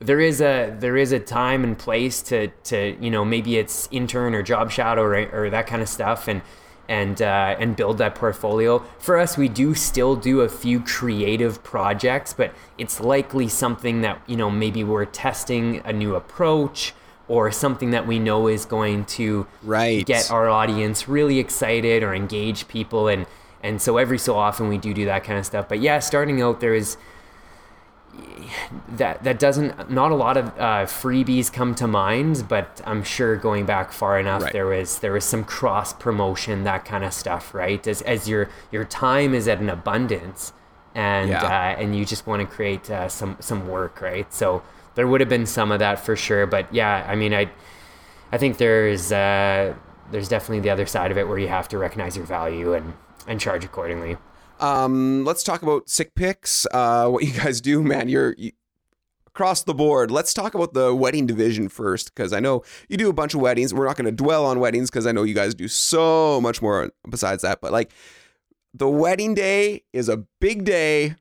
[0.01, 3.89] there is a there is a time and place to to you know maybe it's
[3.91, 6.43] intern or job shadow or, or that kind of stuff and
[6.89, 8.79] and uh, and build that portfolio.
[8.99, 14.21] For us, we do still do a few creative projects, but it's likely something that
[14.27, 16.95] you know maybe we're testing a new approach
[17.29, 20.05] or something that we know is going to Right.
[20.07, 23.27] get our audience really excited or engage people and
[23.63, 25.69] and so every so often we do do that kind of stuff.
[25.69, 26.97] But yeah, starting out there is
[28.97, 33.37] that that doesn't not a lot of uh, freebies come to mind, but I'm sure
[33.37, 34.53] going back far enough, Right.
[34.53, 37.87] there was there was some cross promotion, that kind of stuff, right?
[37.87, 40.53] As as your your time is at an abundance,
[40.95, 41.45] and Yeah.
[41.45, 44.33] uh, and you just want to create uh, some some work, right?
[44.33, 44.63] So
[44.95, 47.51] there would have been some of that for sure, but yeah, I mean, I
[48.33, 49.75] I think there's uh,
[50.11, 52.95] there's definitely the other side of it where you have to recognize your value and
[53.27, 54.17] and charge accordingly.
[54.59, 56.67] Um, let's talk about SikPics.
[56.73, 58.09] Uh, what you guys do, man.
[58.09, 58.53] You're you,
[59.27, 60.11] across the board.
[60.11, 63.41] Let's talk about the wedding division first, because I know you do a bunch of
[63.41, 63.73] weddings.
[63.73, 66.61] We're not going to dwell on weddings because I know you guys do so much
[66.61, 67.61] more besides that.
[67.61, 67.93] But like,
[68.75, 71.15] the wedding day is a big day.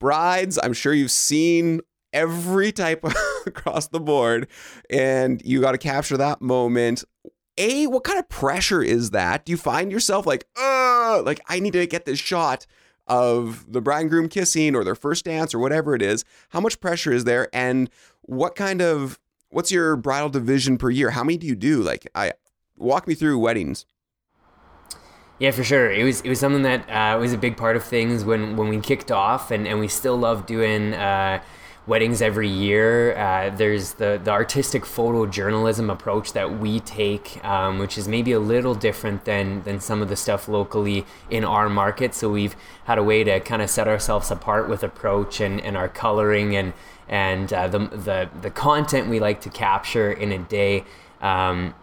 [0.00, 1.80] Brides, I'm sure you've seen
[2.12, 3.04] every type
[3.46, 4.48] across the board,
[4.90, 7.04] and you got to capture that moment.
[7.58, 9.44] A, what kind of pressure is that?
[9.44, 12.66] Do you find yourself like, uh, like I need to get this shot
[13.06, 16.24] of the bride and groom kissing or their first dance or whatever it is?
[16.50, 17.48] How much pressure is there?
[17.52, 17.90] And
[18.22, 21.10] what kind of what's your bridal division per year?
[21.10, 21.82] How many do you do?
[21.82, 22.32] Like I
[22.76, 23.86] walk me through weddings.
[25.38, 25.92] Yeah, for sure.
[25.92, 28.68] It was it was something that uh, was a big part of things when, when
[28.68, 31.42] we kicked off, and, and we still love doing uh,
[31.86, 33.16] weddings every year.
[33.16, 38.40] Uh, there's the the artistic photojournalism approach that we take, um, which is maybe a
[38.40, 42.14] little different than than some of the stuff locally in our market.
[42.14, 45.76] So we've had a way to kind of set ourselves apart with approach and, and
[45.76, 46.72] our coloring and
[47.08, 50.84] and uh, the the the content we like to capture in a day.
[51.20, 51.74] Um,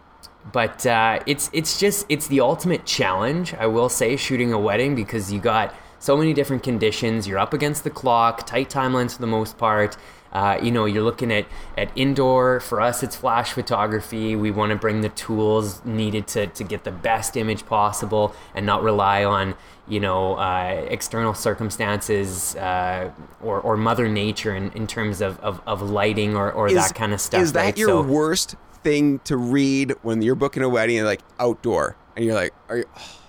[0.51, 3.53] but uh, it's it's just it's the ultimate challenge.
[3.53, 7.29] I will say shooting a wedding because you got so many different conditions.
[7.29, 9.95] You're up against the clock, tight timelines for the most part.
[10.33, 11.45] Uh, you know, you're looking at,
[11.77, 12.59] at indoor.
[12.59, 14.35] For us, it's flash photography.
[14.35, 18.65] We want to bring the tools needed to, to get the best image possible and
[18.65, 19.55] not rely on,
[19.87, 23.11] you know, uh, external circumstances uh,
[23.41, 27.13] or, or Mother Nature in, in terms of, of, of lighting or, or that kind
[27.13, 27.41] of stuff.
[27.41, 27.77] Is that right?
[27.77, 32.25] your So- worst thing to read when you're booking a wedding and like outdoor and
[32.25, 32.85] you're like, are you?
[32.97, 33.22] Is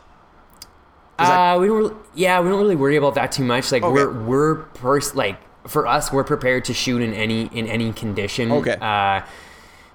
[1.19, 1.77] that- Uh, we don't.
[1.79, 3.71] Really, yeah, we don't really worry about that too much.
[3.73, 3.93] Like Okay.
[3.93, 8.51] we're we're pers- like for us, we're prepared to shoot in any in any condition.
[8.53, 8.77] Okay.
[8.81, 9.21] Uh,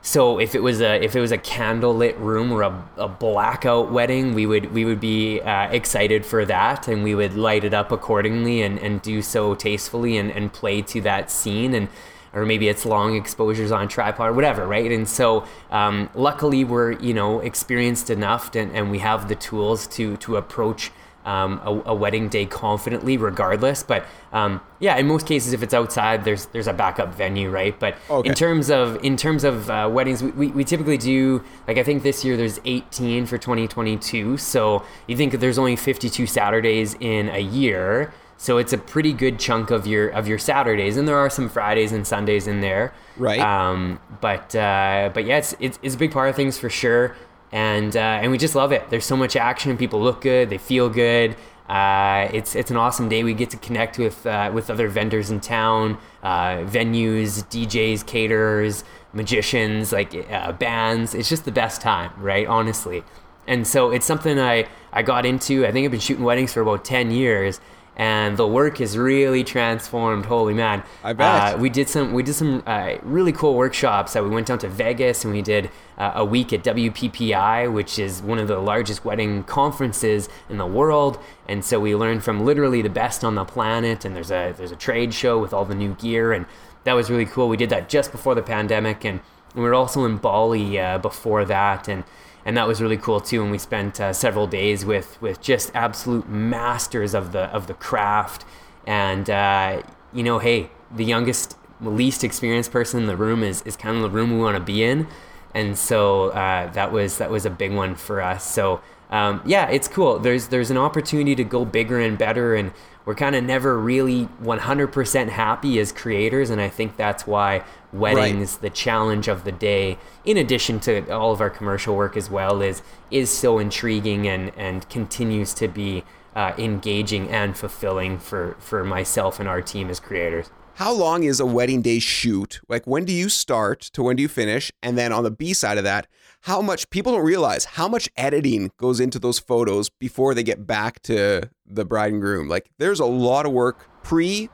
[0.01, 3.91] so if it was a if it was a candlelit room or a, a blackout
[3.91, 7.73] wedding, we would we would be uh, excited for that, and we would light it
[7.73, 11.89] up accordingly and, and do so tastefully and, and play to that scene and
[12.31, 14.91] or maybe it's long exposures on tripod or whatever, right?
[14.91, 19.85] And so um, luckily we're you know experienced enough and, and we have the tools
[19.87, 20.91] to to approach
[21.25, 23.83] um, a, a wedding day confidently, regardless.
[23.83, 27.77] But um, yeah, in most cases, if it's outside, there's there's a backup venue, right?
[27.79, 28.29] But Okay.
[28.29, 31.83] in terms of in terms of uh, weddings, we, we, we typically do like I
[31.83, 34.37] think this year there's 18 for 2022.
[34.37, 38.13] So you think that there's only 52 Saturdays in a year.
[38.41, 41.49] So it's a pretty good chunk of your of your Saturdays, and there are some
[41.49, 43.37] Fridays and Sundays in there, Right.
[43.41, 47.17] Um, but uh, but yeah, it's, it's it's a big part of things for sure,
[47.51, 48.89] and uh, and we just love it.
[48.89, 49.77] There's so much action.
[49.77, 50.49] People look good.
[50.49, 51.35] They feel good.
[51.67, 53.23] Uh, it's it's an awesome day.
[53.23, 58.83] We get to connect with uh, with other vendors in town, uh, venues, DJs, caterers,
[59.13, 61.13] magicians, like uh, bands.
[61.13, 62.47] It's just the best time, right?
[62.47, 63.03] Honestly,
[63.47, 65.65] and so it's something I I got into.
[65.65, 67.61] I think I've been shooting weddings for about ten years.
[67.99, 70.25] And the work has really transformed.
[70.25, 70.83] Holy man!
[71.03, 71.55] I bet.
[71.55, 74.13] Uh, we did some we did some uh, really cool workshops.
[74.13, 77.99] That we went down to Vegas and we did uh, a week at WPPI, which
[77.99, 81.19] is one of the largest wedding conferences in the world.
[81.49, 84.05] And so we learned from literally the best on the planet.
[84.05, 86.45] And there's a there's a trade show with all the new gear, and
[86.85, 87.49] that was really cool.
[87.49, 89.19] We did that just before the pandemic, and
[89.53, 92.05] we were also in Bali uh, before that, and
[92.45, 93.41] and that was really cool too.
[93.41, 97.73] And we spent uh, several days with with just absolute masters of the of the
[97.73, 98.45] craft.
[98.87, 99.81] And uh,
[100.13, 104.03] you know, hey, the youngest, least experienced person in the room is is kind of
[104.03, 105.07] the room we want to be in.
[105.53, 108.43] And so uh, that was that was a big one for us.
[108.43, 110.19] So um, yeah, it's cool.
[110.19, 112.71] There's there's an opportunity to go bigger and better, and
[113.09, 116.51] we're kind of never really 100% happy as creators.
[116.51, 121.31] And I think that's why weddings, the challenge of the day, in addition to all
[121.31, 126.03] of our commercial work as well, is is so intriguing and and continues to be
[126.35, 130.51] uh, engaging and fulfilling for for myself and our team as creators.
[130.75, 132.61] How long is a wedding day shoot?
[132.69, 134.71] Like when do you start to when do you finish?
[134.83, 136.05] And then on the B side of that,
[136.41, 140.65] how much people don't realize how much editing goes into those photos before they get
[140.65, 142.47] back to the bride and groom.
[142.47, 144.49] Like there's a lot of work pre,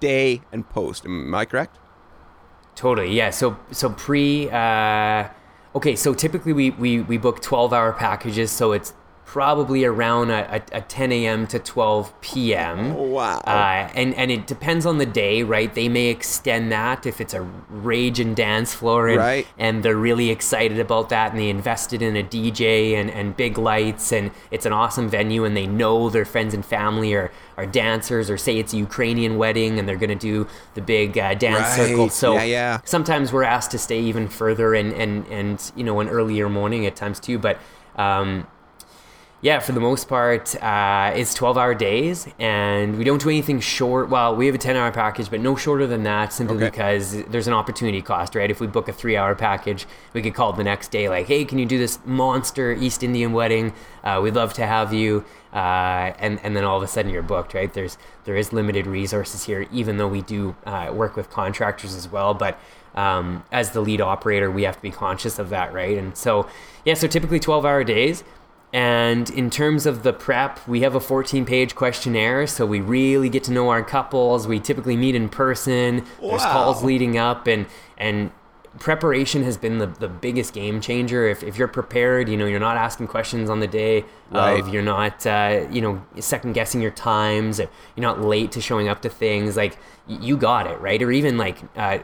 [0.00, 1.04] day, and post.
[1.04, 1.78] Am I correct?
[2.74, 3.30] Totally, yeah.
[3.30, 5.28] So so pre, uh,
[5.74, 5.96] okay.
[5.96, 8.94] So typically we we we book twelve hour packages, so it's
[9.30, 11.46] probably around a, a, a 10 a.m.
[11.46, 12.92] to 12 p.m.
[12.94, 13.38] Wow.
[13.46, 15.72] Uh, and and it depends on the day, right?
[15.72, 19.46] They may extend that if it's a rage and dance floor, and, Right.
[19.56, 23.56] and they're really excited about that, and they invested in a DJ and, and big
[23.56, 27.66] lights, and it's an awesome venue, and they know their friends and family are, are
[27.66, 31.68] dancers, or say it's a Ukrainian wedding, and they're gonna do the big uh, dance
[31.76, 32.08] circle.
[32.08, 32.80] So Yeah, yeah.
[32.84, 36.84] sometimes we're asked to stay even further and and and you know an earlier morning
[36.84, 37.58] at times too but
[37.96, 38.46] um
[39.42, 43.58] yeah for the most part uh, it's 12 hour days and we don't do anything
[43.58, 46.66] short well we have a 10 hour package but no shorter than that simply Okay.
[46.66, 48.50] because there's an opportunity cost right?
[48.50, 51.44] If we book a three hour package we could call the next day like hey
[51.44, 53.72] can you do this monster east indian wedding?
[54.04, 55.24] Uh, we'd love to have you
[55.54, 57.72] uh, and and then all of a sudden you're booked right?
[57.72, 62.08] There's there is limited resources here even though we do uh, work with contractors as
[62.08, 62.58] well but
[62.94, 65.96] um, as the lead operator we have to be conscious of that right?
[65.96, 66.46] And so
[66.84, 68.22] yeah so typically 12 hour days
[68.72, 72.46] and in terms of the prep, we have a 14 page questionnaire.
[72.46, 74.46] So we really get to know our couples.
[74.46, 76.04] We typically meet in person.
[76.20, 77.66] There's calls leading up and,
[77.98, 78.30] and
[78.78, 81.28] preparation has been the, the biggest game changer.
[81.28, 84.60] If, if you're prepared, you know, you're not asking questions on the day Right.
[84.60, 87.58] of, you're not, uh, you know, second guessing your times.
[87.58, 90.80] You're not late to showing up to things like you got it.
[90.80, 91.02] Right.
[91.02, 91.98] Or even like, uh,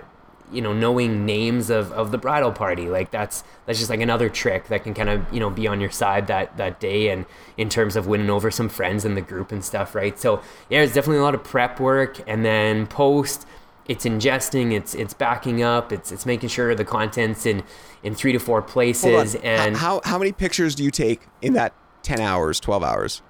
[0.52, 4.28] you know knowing names of, of the bridal party like that's that's just like another
[4.28, 7.26] trick that can kind of you know be on your side that that day and
[7.56, 10.80] in terms of winning over some friends in the group and stuff right so yeah
[10.82, 13.46] it's definitely a lot of prep work and then post
[13.88, 17.62] it's ingesting, it's it's backing up, it's it's making sure the content's in
[18.02, 21.72] in three to four places, and how how many pictures do you take in that
[22.02, 23.22] 10 hours, 12 hours?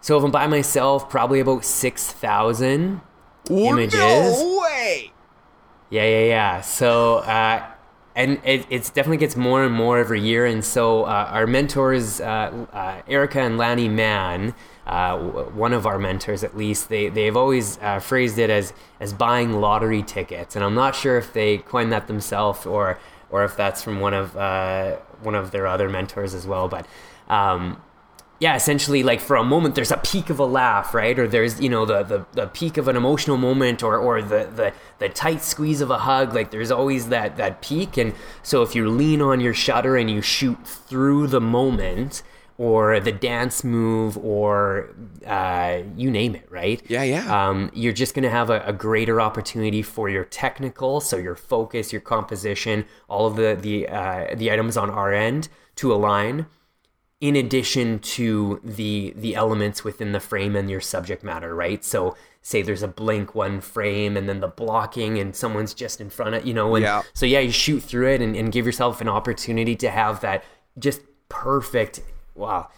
[0.00, 3.00] so if I'm by myself, probably about six thousand
[3.50, 3.98] images.
[3.98, 5.12] No way.
[5.90, 6.60] Yeah, yeah, yeah.
[6.62, 7.64] So, uh,
[8.14, 10.46] and it it's definitely gets more and more every year.
[10.46, 14.54] And so, uh, our mentors, uh, uh, Erika and Lanny Mann,
[14.86, 19.12] uh, one of our mentors at least, they they've always uh, phrased it as as
[19.12, 20.56] buying lottery tickets.
[20.56, 22.98] And I'm not sure if they coined that themselves or
[23.30, 24.34] or if that's from one of
[25.22, 26.68] one of their other mentors as well.
[26.68, 26.86] But
[27.28, 27.80] um,
[28.38, 31.18] yeah, essentially, like for a moment, there's a peak of a laugh, right?
[31.18, 34.50] Or there's, you know, the the, the peak of an emotional moment, or or the,
[34.54, 36.34] the the tight squeeze of a hug.
[36.34, 40.10] Like there's always that that peak, and so if you lean on your shutter and
[40.10, 42.22] you shoot through the moment,
[42.58, 44.94] or the dance move, or
[45.26, 46.82] uh, you name it, right?
[46.88, 47.48] Yeah, yeah.
[47.48, 51.36] Um, you're just going to have a, a greater opportunity for your technical, so your
[51.36, 56.46] focus, your composition, all of the the uh, the items on our end to align
[57.20, 62.14] in addition to the the elements within the frame and your subject matter right so
[62.42, 66.34] say there's a blank one frame and then the blocking and someone's just in front
[66.34, 67.02] of you know and Yeah.
[67.14, 70.44] so yeah you shoot through it and, and give yourself an opportunity to have that
[70.78, 71.00] just
[71.30, 72.00] perfect
[72.34, 72.68] wow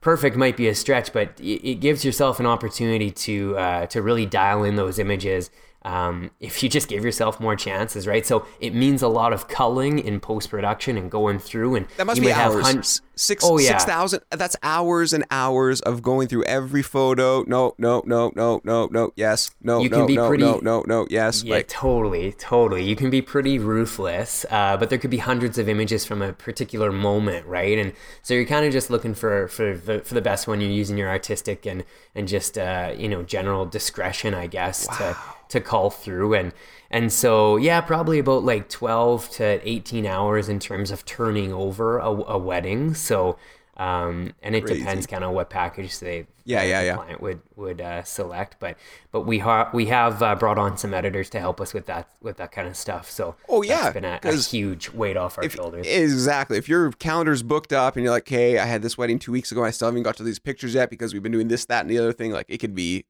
[0.00, 4.02] perfect might be a stretch but it, it gives yourself an opportunity to uh, to
[4.02, 5.50] really dial in those images
[5.86, 9.48] um, if you just give yourself more chances right so it means a lot of
[9.48, 12.66] culling in post-production and going through and That must you be might have hours.
[12.66, 13.68] hun- S- Six Oh, yeah.
[13.68, 14.20] six thousand.
[14.30, 17.44] That's hours and hours of going through every photo.
[17.46, 19.12] No, no, no, no, no, no.
[19.16, 21.06] Yes, no, You can no, be no, pretty- no, no, no.
[21.10, 22.82] Yes, Yeah, like totally, totally.
[22.82, 26.32] You can be pretty ruthless, uh, but there could be hundreds of images from a
[26.32, 27.78] particular moment, right?
[27.78, 30.60] And so you're kind of just looking for for the for the best one.
[30.60, 35.16] You're using your artistic and and just uh, you know general discretion, I guess, to
[35.50, 36.52] to call through and
[36.90, 41.98] and so yeah, probably about like 12 to 18 hours in terms of turning over
[41.98, 42.94] a, a wedding.
[42.94, 43.38] So.
[43.76, 44.78] Um, and it Crazy.
[44.78, 46.94] depends kind of what package they Yeah, the yeah, yeah.
[46.94, 48.54] client would would uh, select.
[48.60, 48.76] But
[49.10, 52.08] but we ha- we have uh, brought on some editors to help us with that
[52.22, 53.10] with that kind of stuff.
[53.10, 55.88] So Oh, yeah, been a, a huge weight off our if, shoulders.
[55.88, 56.56] exactly.
[56.56, 59.50] If your calendar's booked up and you're like, "Hey, I had this wedding two weeks
[59.50, 59.64] ago.
[59.64, 61.90] I still haven't got to these pictures yet because we've been doing this, that, and
[61.90, 63.06] the other thing." Like, it could be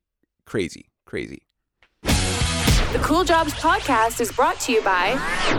[0.47, 1.43] crazy, crazy.
[2.95, 5.17] The Cool Jobs podcast is brought to you by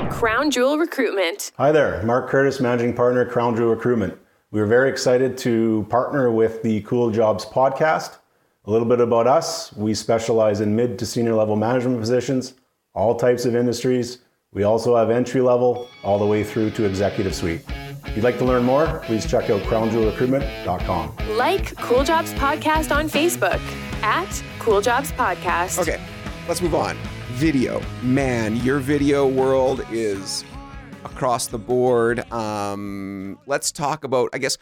[0.10, 1.52] Crown Jewel Recruitment.
[1.58, 4.18] Hi there, Mark Curtis, Managing Partner, Crown Jewel Recruitment.
[4.52, 8.20] We are very excited to partner with the Cool Jobs podcast.
[8.64, 12.54] A little bit about us we specialize in mid to senior level management positions,
[12.94, 14.20] all types of industries.
[14.54, 17.64] We also have entry level all the way through to executive suite.
[18.06, 21.18] If you'd like to learn more, please check out crownjewelrecruitment.com.
[21.36, 23.60] Like Cool Jobs Podcast on Facebook
[24.04, 25.80] at Cool Jobs Podcast.
[25.80, 26.02] Okay,
[26.48, 26.98] let's move on.
[27.34, 30.44] Video, man, your video world is
[31.04, 32.32] across the board.
[32.32, 34.58] Um, let's talk about, I guess,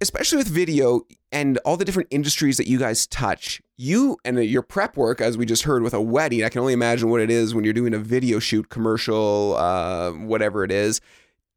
[0.00, 1.02] especially with video
[1.32, 3.60] and all the different industries that you guys touch.
[3.76, 6.72] You and your prep work, as we just heard with a wedding, I can only
[6.72, 11.00] imagine what it is when you're doing a video shoot, commercial, uh, whatever it is.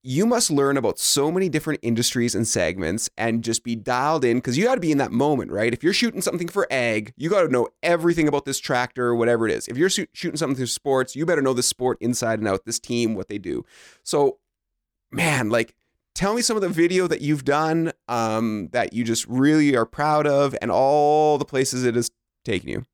[0.06, 4.38] You must learn about so many different industries and segments and just be dialed in
[4.38, 5.74] because you got to be in that moment, right?
[5.74, 9.16] If you're shooting something for ag, you got to know everything about this tractor or
[9.16, 9.70] whatever it is.
[9.70, 12.66] If you're shoot- shooting something for sports, you better know the sport inside and out,
[12.66, 13.64] this team, what they do.
[14.04, 14.40] So,
[15.10, 15.74] man, like,
[16.14, 19.86] tell me some of the video that you've done um, that you just really are
[19.86, 22.12] proud of and all the places it has
[22.44, 22.86] taken you.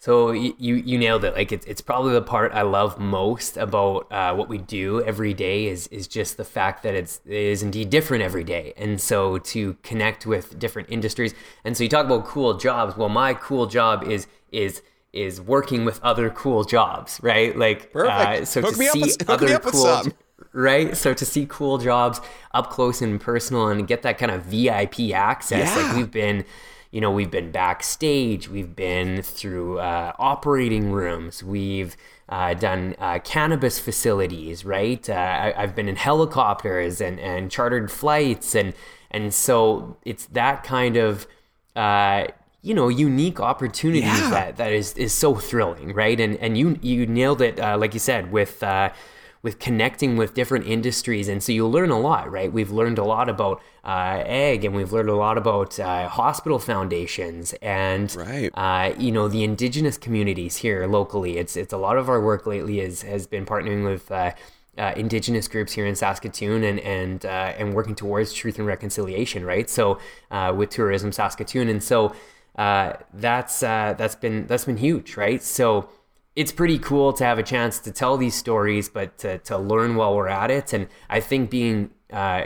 [0.00, 1.34] So you, you nailed it.
[1.34, 5.34] Like it's it's probably the part I love most about uh, what we do every
[5.34, 8.72] day is is just the fact that it's it is indeed different every day.
[8.76, 11.34] And so to connect with different industries.
[11.64, 12.96] And so you talk about cool jobs.
[12.96, 14.82] Well, my cool job is is
[15.12, 17.56] is working with other cool jobs, right?
[17.58, 18.12] Like Perfect.
[18.42, 20.12] Uh, so Hook to see with- other cool some.
[20.52, 20.96] right?
[20.96, 22.20] So to see cool jobs
[22.54, 25.82] up close and personal and get that kind of VIP access, Yeah.
[25.88, 26.44] like we've been,
[26.90, 31.96] you know, we've been backstage, we've been through uh, operating rooms, we've
[32.28, 35.08] uh, done uh, cannabis facilities, right?
[35.08, 38.74] Uh, I, I've been in helicopters and, and chartered flights, and
[39.10, 41.26] and so it's that kind of.
[41.76, 42.26] Uh,
[42.60, 44.30] you know, unique opportunities Yeah.
[44.30, 46.18] that that is is so thrilling, right?
[46.18, 48.90] And and you you nailed it, uh, like you said, with uh,
[49.48, 52.52] with connecting with different industries, and so you learn a lot, right?
[52.52, 56.58] We've learned a lot about uh, ag, and we've learned a lot about uh, hospital
[56.58, 58.50] foundations, and Right.
[58.52, 61.38] uh, you know the indigenous communities here locally.
[61.38, 64.12] It's it's a lot of our work lately is has been partnering with.
[64.12, 64.32] Uh,
[64.76, 69.44] uh, indigenous groups here in Saskatoon and and uh, and working towards truth and reconciliation,
[69.44, 69.68] right?
[69.68, 69.98] So
[70.30, 72.14] uh, with Tourism Saskatoon, and so
[72.54, 75.42] uh, that's uh, that's been that's been huge, right?
[75.42, 75.88] So
[76.40, 79.96] it's pretty cool to have a chance to tell these stories, but to, to learn
[79.96, 80.72] while we're at it.
[80.72, 82.44] And I think being uh,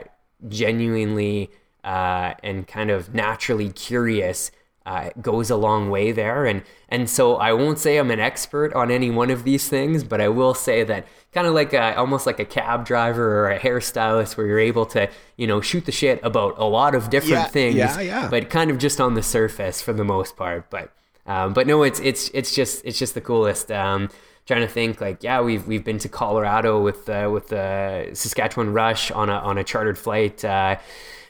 [0.48, 1.50] genuinely
[1.84, 4.50] uh, and kind of naturally curious
[4.86, 6.44] uh, goes a long way there.
[6.46, 10.04] And and so I won't say I'm an expert on any one of these things,
[10.04, 13.50] but I will say that kind of like a, almost like a cab driver or
[13.50, 17.10] a hairstylist, where you're able to you know shoot the shit about a lot of
[17.10, 18.28] different Yeah, things, yeah, yeah.
[18.28, 20.68] but kind of just on the surface for the most part.
[20.70, 20.90] But
[21.26, 23.70] um, but no, it's it's it's just it's just the coolest.
[23.70, 24.10] Um,
[24.44, 28.72] trying to think like yeah, we've we've been to Colorado with uh, with the Saskatchewan
[28.72, 30.76] Rush on a on a chartered flight uh,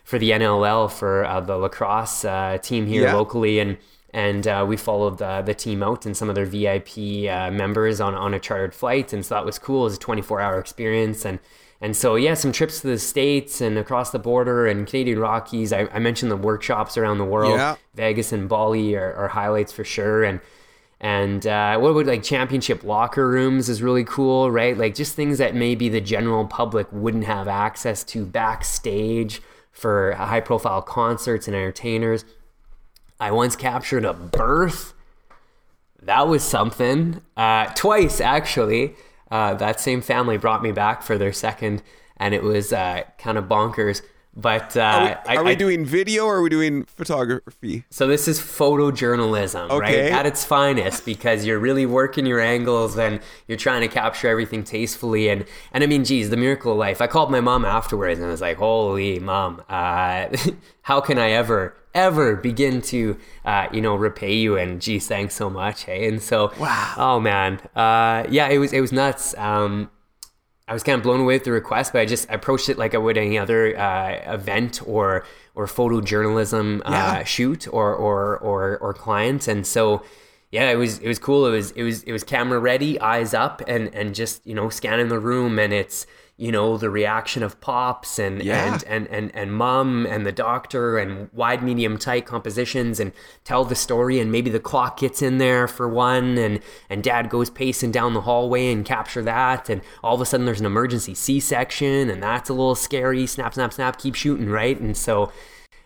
[0.05, 3.15] for the NLL for uh, the lacrosse uh, team here Yeah.
[3.15, 3.77] locally and.
[4.15, 7.99] And uh, we followed the, the team out and some of their VIP uh, members
[7.99, 9.81] on, on a chartered flight, and so that was cool.
[9.81, 11.39] It was a 24 hour experience, and
[11.83, 15.73] and so yeah, some trips to the states and across the border and Canadian Rockies.
[15.73, 17.57] I, I mentioned the workshops around the world.
[17.57, 17.75] Yeah.
[17.95, 20.23] Vegas and Bali are, are highlights for sure.
[20.23, 20.41] And
[21.01, 24.79] and uh, what would like championship locker rooms is really cool, right?
[24.79, 30.41] Like just things that maybe the general public wouldn't have access to backstage for high
[30.41, 32.25] profile concerts and entertainers.
[33.19, 34.95] I once captured a birth.
[36.01, 37.23] That was something.
[37.37, 38.95] Uh, twice actually.
[39.33, 41.83] Uh, that same family brought me back for their second,
[42.19, 44.03] and it was uh, kind of bonkers.
[44.35, 44.81] But uh,
[45.27, 47.85] Are we, I- we I- doing video or are we doing photography?
[47.91, 50.03] so this is photojournalism, Okay.
[50.05, 50.13] right?
[50.13, 54.65] At its finest, because you're really working your angles and you're trying to capture everything
[54.65, 55.29] tastefully.
[55.29, 57.01] And and I mean, geez, the miracle of life.
[57.01, 60.29] I called my mom afterwards and I was like, "Holy mom, uh,
[60.83, 65.35] how can I ever ever begin to uh, you know repay you?" And geez, thanks
[65.35, 65.85] so much.
[65.85, 66.95] Hey, and so Wow.
[66.97, 69.35] Oh man, uh, yeah, it was it was nuts.
[69.39, 69.91] Um,
[70.69, 72.95] I was kind of blown away with the request, but I just approached it like
[72.95, 75.25] I would any other uh, event or
[75.55, 77.07] or photojournalism Yeah.
[77.21, 80.03] uh, shoot or, or or or client, and so
[80.53, 81.47] yeah, it was it was cool.
[81.47, 84.69] It was it was it was camera ready, eyes up, and and just you know
[84.69, 88.75] scanning the room, and it's you know the reaction of pops and Yeah.
[88.75, 93.13] and and and and mom and the doctor and wide, medium, tight compositions, and
[93.45, 97.31] tell the story, and maybe the clock gets in there for one, and and dad
[97.31, 100.67] goes pacing down the hallway and capture that, and all of a sudden there's an
[100.67, 103.27] emergency C-section, and that's a little scary.
[103.27, 104.79] Snap, snap, snap, keep shooting, right?
[104.79, 105.33] And so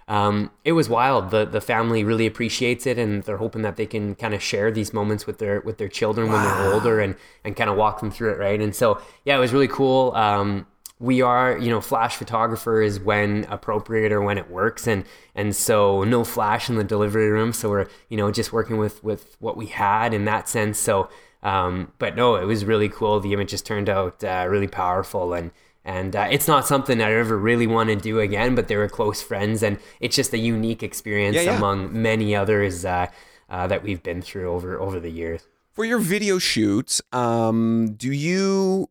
[0.09, 1.31] um, it was wild.
[1.31, 4.71] The the family really appreciates it, and they're hoping that they can kind of share
[4.71, 8.01] these moments with their with their children when they're older, and and kind of walk
[8.01, 8.61] them through it, right?
[8.61, 10.13] And so yeah, it was really cool.
[10.15, 10.67] Um,
[10.99, 15.05] we are, you know, flash photographers when appropriate or when it works, and
[15.35, 17.53] and so no flash in the delivery room.
[17.53, 20.79] So we're you know just working with with what we had in that sense.
[20.79, 21.09] So.
[21.43, 23.21] Um, but no, it was really cool.
[23.21, 25.53] The images turned out uh, really powerful, and
[25.87, 28.55] and uh, it's not something I ever really want to do again.
[28.55, 31.57] But they were close friends, and it's just a unique experience Yeah, yeah.
[31.57, 33.07] among many others uh,
[33.49, 35.47] uh, that we've been through over over the years.
[35.72, 38.91] For your video shoots, um, do you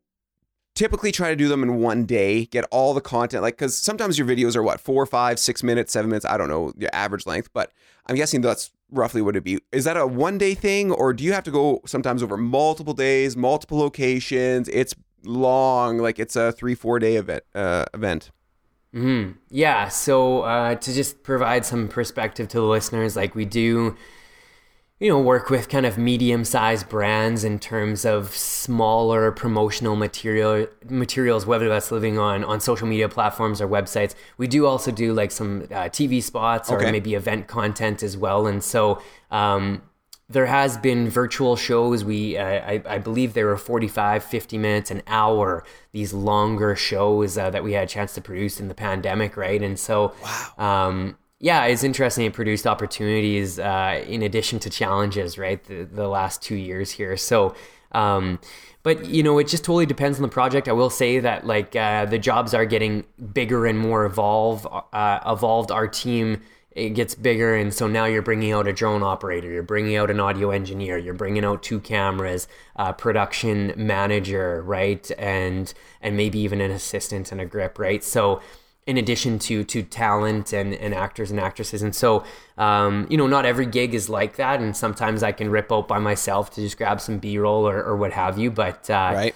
[0.75, 3.43] typically try to do them in one day, get all the content?
[3.43, 6.25] Like, because sometimes your videos are what, four, five, six minutes, seven minutes?
[6.25, 7.71] I don't know your average length, but
[8.05, 9.59] I'm guessing that's roughly what it'd be.
[9.71, 12.93] Is that a one day thing, or do you have to go sometimes over multiple
[12.93, 14.69] days, multiple locations?
[14.69, 14.93] It's
[15.25, 17.43] long, like it's a three, four day event.
[17.53, 18.31] Uh, event.
[18.93, 19.87] hmm Yeah.
[19.89, 23.95] So uh, to just provide some perspective to the listeners, like we do,
[24.99, 31.45] you know, work with kind of medium-sized brands in terms of smaller promotional material materials,
[31.45, 34.15] whether that's living on on social media platforms or websites.
[34.37, 36.87] We do also do like some uh, TV spots Okay.
[36.87, 39.01] or maybe event content as well, and so.
[39.31, 39.81] Um,
[40.27, 42.03] there has been virtual shows.
[42.03, 47.37] We uh, I, I believe they were 45 50 minutes an hour these longer shows
[47.37, 49.61] uh, that we had a chance to produce in the pandemic right?
[49.61, 50.13] And so
[50.57, 52.25] um, yeah it's interesting.
[52.25, 57.17] It produced opportunities uh, in addition to challenges right the, the last two years here.
[57.17, 57.55] So
[57.91, 58.39] um,
[58.81, 60.67] but you know it just totally depends on the project.
[60.67, 65.19] I will say that like uh, the jobs are getting bigger and more evolve uh,
[65.25, 65.71] evolved.
[65.71, 66.41] Our team
[66.75, 70.11] it gets bigger and so now you're bringing out a drone operator you're bringing out
[70.11, 76.37] an audio engineer you're bringing out two cameras a production manager right and and maybe
[76.37, 78.41] even an assistant and a grip right so
[78.85, 82.23] in addition to to talent and, and actors and actresses and so
[82.57, 85.87] um, you know not every gig is like that and sometimes i can rip out
[85.87, 89.35] by myself to just grab some b-roll or, or what have you but uh, Right.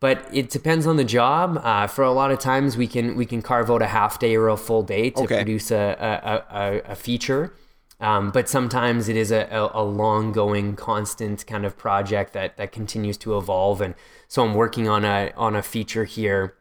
[0.00, 1.60] But it depends on the job.
[1.62, 4.36] Uh, for a lot of times, we can we can carve out a half day
[4.36, 5.36] or a full day to Okay.
[5.36, 7.54] produce a a, a, a feature.
[8.00, 12.56] Um, but sometimes it is a, a, a long going, constant kind of project that
[12.56, 13.80] that continues to evolve.
[13.80, 13.94] And
[14.28, 16.54] so I'm working on a on a feature here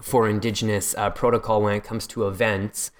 [0.00, 2.90] for Indigenous uh, protocol when it comes to events.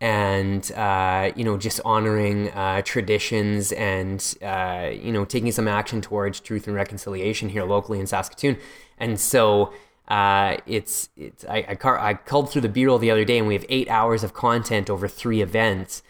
[0.00, 6.00] And uh, you know just honoring uh, traditions and uh, you know taking some action
[6.00, 8.58] towards truth and reconciliation here locally in Saskatoon.
[8.98, 9.72] And so
[10.08, 13.46] uh, it's it's I I, car- I called through the B-roll the other day, and
[13.46, 16.02] we have eight hours of content over three events.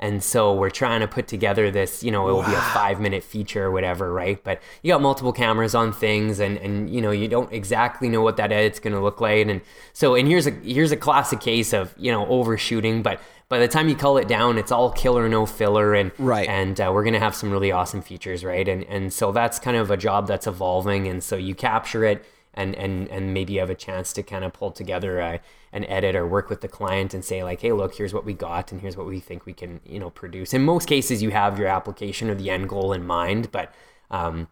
[0.00, 3.00] And so we're trying to put together this, you know, it will be a five
[3.00, 4.42] minute feature or whatever, right?
[4.42, 8.20] But you got multiple cameras on things and, and you know, you don't exactly know
[8.20, 9.46] what that edit's gonna look like.
[9.46, 9.60] And
[9.92, 13.20] so and here's a here's a classic case of, you know, overshooting, but
[13.54, 16.48] by the time you cull it down, it's all killer, no filler, and Right.
[16.48, 18.66] And uh, we're gonna have some really awesome features, right?
[18.66, 22.24] And and so that's kind of a job that's evolving, and so you capture it,
[22.52, 25.40] and and and maybe you have a chance to kind of pull together a,
[25.72, 28.34] an edit or work with the client and say like, hey, look, here's what we
[28.34, 30.52] got, and here's what we think we can, you know, produce.
[30.52, 33.72] In most cases, you have your application or the end goal in mind, but
[34.10, 34.48] um,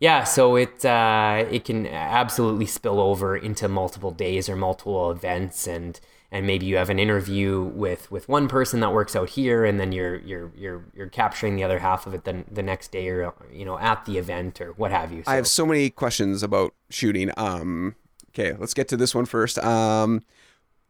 [0.00, 5.66] yeah, so it uh, it can absolutely spill over into multiple days or multiple events,
[5.66, 5.98] and
[6.30, 9.80] and maybe you have an interview with with one person that works out here, and
[9.80, 13.08] then you're you're you're you're capturing the other half of it then the next day
[13.08, 15.22] or you know at the event or what have you.
[15.26, 17.30] I have So- so many questions about shooting.
[17.36, 17.94] Um,
[18.30, 19.58] okay, let's get to this one first.
[19.58, 20.22] Um,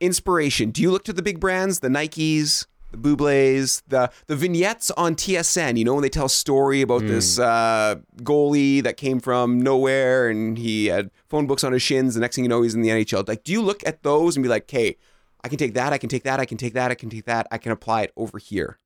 [0.00, 0.70] inspiration.
[0.70, 5.14] Do you look to the big brands, the Nikes, the Bublé's, the the vignettes on
[5.14, 5.76] TSN?
[5.76, 10.28] You know when they tell a story about this uh, goalie that came from nowhere
[10.28, 12.14] and he had phone books on his shins.
[12.14, 13.26] The next thing you know, he's in the NHL.
[13.28, 14.96] Like, do you look at those and be like, "Okay,
[15.42, 15.92] I can take that.
[15.92, 16.40] I can take that.
[16.40, 16.90] I can take that.
[16.90, 17.46] I can take that.
[17.50, 18.78] I can apply it over here."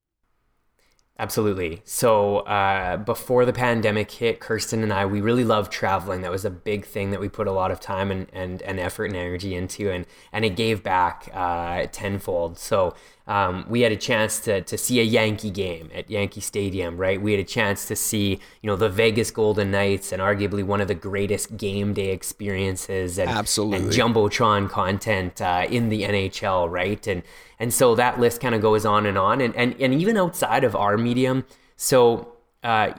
[1.18, 1.82] Absolutely.
[1.84, 6.22] So uh, before the pandemic hit, Kirsten and I, we really loved traveling.
[6.22, 8.80] That was a big thing that we put a lot of time and, and, and
[8.80, 12.58] effort and energy into, and, and it gave back uh, tenfold.
[12.58, 12.94] So
[13.26, 17.20] um, we had a chance to, to see a Yankee game at Yankee Stadium, right?
[17.20, 20.80] We had a chance to see, you know, the Vegas Golden Knights and arguably one
[20.80, 23.78] of the greatest game day experiences and, Absolutely.
[23.78, 27.06] and jumbotron content uh, in the NHL, right?
[27.06, 27.22] And
[27.58, 30.64] and so that list kind of goes on and on, and and and even outside
[30.64, 31.44] of our medium.
[31.76, 32.32] So
[32.64, 32.92] uh,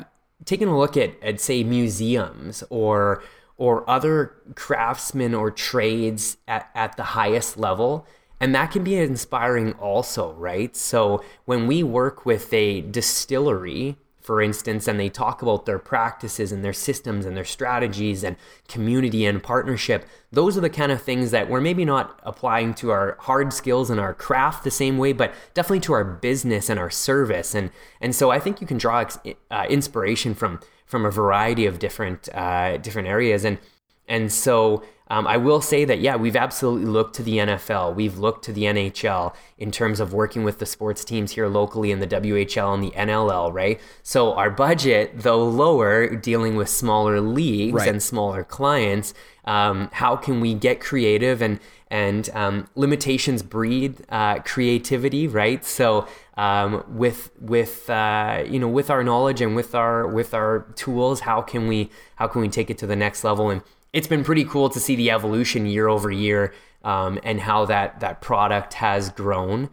[0.46, 3.22] taking a look at at say museums or
[3.58, 8.08] or other craftsmen or trades at, at the highest level.
[8.44, 10.76] And that can be inspiring also, right?
[10.76, 16.52] So when we work with a distillery, for instance, and they talk about their practices
[16.52, 18.36] and their systems and their strategies and
[18.68, 22.92] community and partnership, those are the kind of things that we're maybe not applying to
[22.92, 26.78] our hard skills and our craft the same way, but definitely to our business and
[26.78, 27.56] our service.
[27.56, 27.72] And
[28.02, 29.20] and so I think you can draw ex-
[29.52, 33.46] uh, inspiration from from a variety of different uh, different areas.
[33.46, 33.58] And
[34.06, 34.84] and so
[35.14, 37.94] um, I will say that, yeah, we've absolutely looked to the NFL.
[37.94, 41.92] We've looked to the NHL in terms of working with the sports teams here locally
[41.92, 43.80] in the WHL and the NLL, right?
[44.02, 47.90] So our budget, though lower, dealing with smaller leagues Right.
[47.90, 49.14] and smaller clients,
[49.46, 51.60] um, how can we get creative and
[51.92, 55.64] and um, limitations breed uh, creativity, right?
[55.64, 56.08] So
[56.38, 61.20] um, with with uh, you know with our knowledge and with our with our tools,
[61.20, 63.52] how can we how can we take it to the next level?
[63.52, 63.62] And
[63.94, 68.00] it's been pretty cool to see the evolution year over year um, and how that
[68.02, 69.70] that product has grown.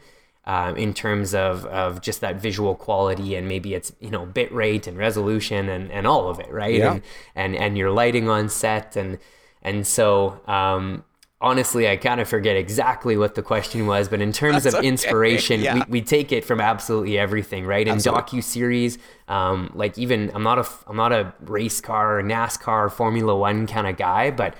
[0.47, 4.51] Um, in terms of, of just that visual quality and maybe it's you know bit
[4.53, 6.93] rate and resolution and, and all of it right Yeah.
[6.95, 7.03] and,
[7.37, 9.18] and and your lighting on set and
[9.62, 11.05] and so um,
[11.41, 14.80] honestly I kind of forget exactly what the question was but in terms That's of
[14.80, 14.88] okay.
[14.88, 15.74] inspiration Yeah.
[15.74, 20.43] we, we take it from absolutely everything right in docu series um, like even I'm
[20.43, 24.55] not a I'm not a race car NASCAR Formula One kind of guy but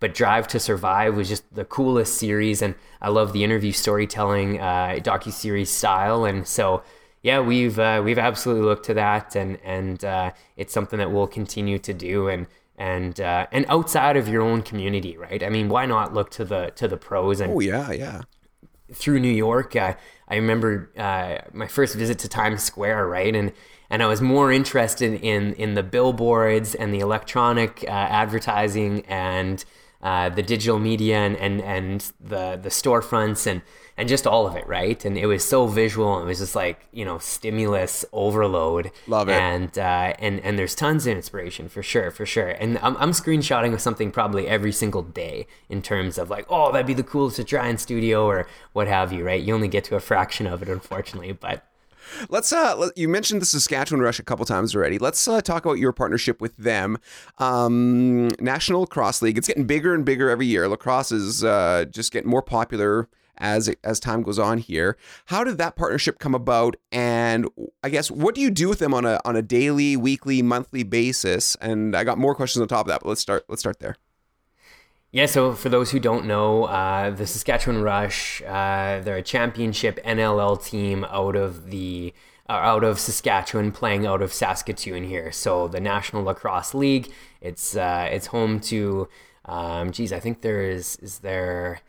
[0.00, 4.60] but Drive to Survive was just the coolest series, and I love the interview storytelling
[4.60, 6.82] uh, docu series style, and so
[7.22, 11.28] yeah, we've uh, we've absolutely looked to that, and and uh, it's something that we'll
[11.28, 12.46] continue to do, and
[12.76, 15.42] and uh, and outside of your own community, right?
[15.42, 18.22] I mean, why not look to the to the pros and Oh yeah, yeah.
[18.92, 19.94] through New York, uh,
[20.28, 23.34] I remember uh, my first visit to Times Square, right?
[23.34, 23.52] And
[23.90, 29.64] and I was more interested in in the billboards and the electronic uh, advertising and
[30.02, 33.62] uh, the digital media and, and and the the storefronts and
[33.96, 35.04] and just all of it, right?
[35.04, 36.16] And it was so visual.
[36.16, 38.90] And it was just like you know stimulus overload.
[39.06, 39.32] Love it.
[39.32, 42.48] And uh, and and there's tons of inspiration for sure, for sure.
[42.48, 46.72] And I'm I'm screenshotting with something probably every single day in terms of like, oh,
[46.72, 49.42] that'd be the coolest to try in studio or what have you, right?
[49.42, 51.64] You only get to a fraction of it, unfortunately, but.
[52.28, 54.98] Let's uh let, you mentioned the Saskatchewan Rush a couple times already.
[54.98, 56.98] Let's uh, talk about your partnership with them.
[57.38, 59.38] Um National Lacrosse League.
[59.38, 60.68] It's getting bigger and bigger every year.
[60.68, 63.08] Lacrosse is uh just getting more popular
[63.38, 64.96] as as time goes on here.
[65.26, 67.46] How did that partnership come about and
[67.82, 70.82] I guess what do you do with them on a on a daily, weekly, monthly
[70.82, 71.56] basis?
[71.60, 73.96] And I got more questions on top of that, but let's start let's start there.
[75.14, 80.00] Yeah, so for those who don't know, uh, the Saskatchewan Rush, uh, they're a championship
[80.04, 82.12] NLL team out of the
[82.48, 85.30] uh, out of Saskatchewan, playing out of Saskatoon here.
[85.32, 87.12] So the National Lacrosse League.
[87.40, 89.08] It's uh, it's home to,
[89.44, 91.80] um, geez, I think there is is there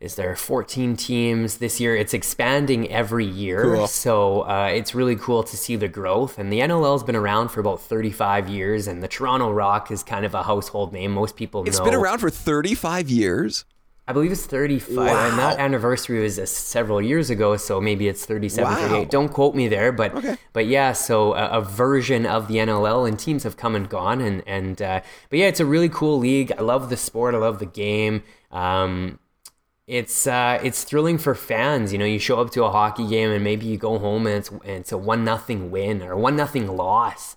[0.00, 1.96] is there 14 teams this year.
[1.96, 3.62] It's expanding every year.
[3.64, 3.86] Cool.
[3.88, 6.38] So uh, it's really cool to see the growth.
[6.38, 10.04] And the NLL has been around for about 35 years, and the Toronto Rock is
[10.04, 11.10] kind of a household name.
[11.12, 11.84] Most people It's know.
[11.84, 13.64] It's been around for 35 years.
[14.06, 15.28] I believe it's 35, Wow.
[15.28, 18.88] and that anniversary was uh, several years ago, so maybe it's 37, Wow.
[18.88, 19.10] 38.
[19.10, 20.36] Don't quote me there, but Okay.
[20.54, 24.22] but yeah, so a, a version of the NLL, and teams have come and gone,
[24.22, 26.52] and and uh, but yeah, it's a really cool league.
[26.56, 27.34] I love the sport.
[27.34, 28.22] I love the game.
[28.50, 29.18] Um,
[29.88, 31.92] it's uh, it's thrilling for fans.
[31.92, 34.36] You know, you show up to a hockey game, and maybe you go home, and
[34.36, 37.34] it's and it's a one nothing win or one nothing loss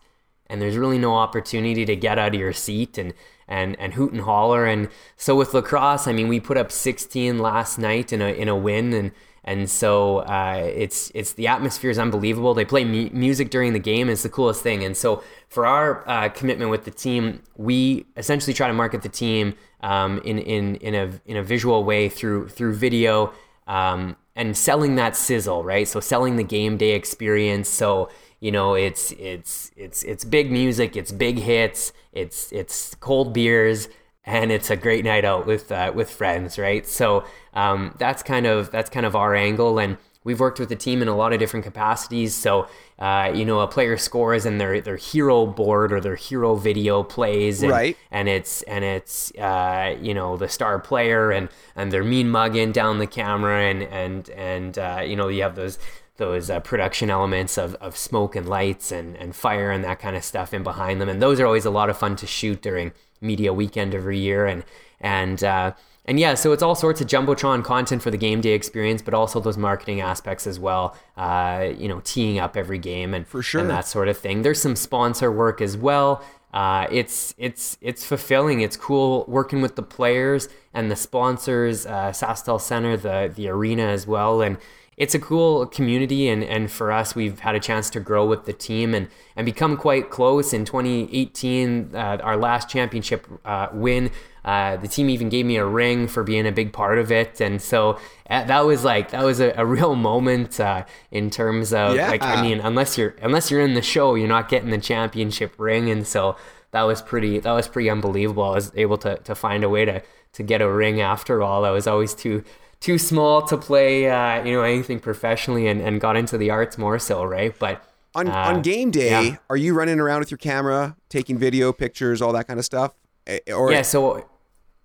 [0.51, 3.13] and there's really no opportunity to get out of your seat and
[3.47, 7.39] and and hoot and holler and so with lacrosse I mean we put up 16
[7.39, 9.11] last night in a in a win and
[9.43, 13.79] and so uh, it's it's the atmosphere is unbelievable they play mu- music during the
[13.79, 18.05] game it's the coolest thing and so for our uh, commitment with the team we
[18.17, 22.09] essentially try to market the team um, in in in a in a visual way
[22.09, 23.33] through through video
[23.67, 25.87] um, and selling that sizzle, right?
[25.87, 27.69] So selling the game day experience.
[27.69, 33.33] So you know, it's it's it's it's big music, it's big hits, it's it's cold
[33.33, 33.87] beers,
[34.25, 36.85] and it's a great night out with uh, with friends, right?
[36.87, 40.75] So um, that's kind of that's kind of our angle, and we've worked with the
[40.75, 42.35] team in a lot of different capacities.
[42.35, 42.67] So
[42.99, 47.01] uh, you know, a player scores and their their hero board or their hero video
[47.01, 47.97] plays, and, Right.
[48.11, 52.71] and it's and it's uh, you know the star player and and they're mean mugging
[52.71, 55.79] down the camera and and and uh, you know you have those
[56.17, 60.15] those uh, production elements of, of smoke and lights and, and fire and that kind
[60.15, 62.61] of stuff in behind them and those are always a lot of fun to shoot
[62.61, 62.91] during
[63.21, 64.63] media weekend every year and
[64.99, 65.73] and uh,
[66.05, 69.13] and yeah, so it's all sorts of jumbotron content for the game day experience, but
[69.13, 70.95] also those marketing aspects as well.
[71.15, 73.61] Uh, you know, teeing up every game and For sure.
[73.61, 74.41] and that sort of thing.
[74.41, 76.23] There's some sponsor work as well.
[76.53, 78.61] Uh, it's it's it's fulfilling.
[78.61, 83.83] It's cool working with the players and the sponsors, uh, SaskTel Center, the the arena
[83.83, 84.57] as well, and
[84.97, 86.27] it's a cool community.
[86.27, 89.45] And, and for us, we've had a chance to grow with the team and and
[89.45, 90.53] become quite close.
[90.53, 94.11] In 2018, uh, our last championship uh, win,
[94.43, 97.39] uh, the team even gave me a ring for being a big part of it,
[97.39, 101.73] and so uh, that was like that was a, a real moment uh, in terms
[101.73, 102.09] of Yeah.
[102.09, 105.53] like I mean unless you're unless you're in the show you're not getting the championship
[105.57, 106.35] ring and so
[106.71, 108.43] that was pretty that was pretty unbelievable.
[108.43, 110.01] I was able to to find a way to
[110.33, 111.63] to get a ring after all.
[111.65, 112.43] I was always too
[112.81, 116.77] too small to play uh, you know anything professionally and, and got into the arts
[116.77, 117.81] more so right but
[118.13, 119.35] On, uh, on game day, yeah.
[119.49, 122.91] are you running around with your camera, taking video, pictures, all that kind of stuff?
[123.25, 124.25] Eh, Or yeah so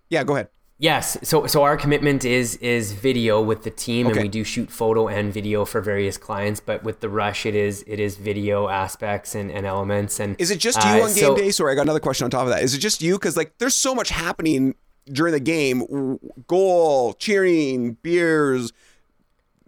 [0.09, 0.49] yeah, go ahead.
[0.79, 1.17] Yes.
[1.23, 4.17] So so our commitment is is video with the team, Okay.
[4.21, 6.61] and we do shoot photo and video for various clients.
[6.61, 10.21] But with the rush, it is it is video aspects and, and elements.
[10.21, 11.51] And Is it just you uh, on game so- day?
[11.51, 12.63] Sorry, I got another question on top of that.
[12.63, 13.15] Is it just you?
[13.19, 14.75] Because like, there's so much happening
[15.07, 18.73] during the game: goal, cheering, beers,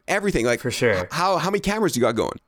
[0.07, 0.45] everything.
[0.45, 1.09] Like For sure.
[1.11, 2.39] How how many cameras do you got going?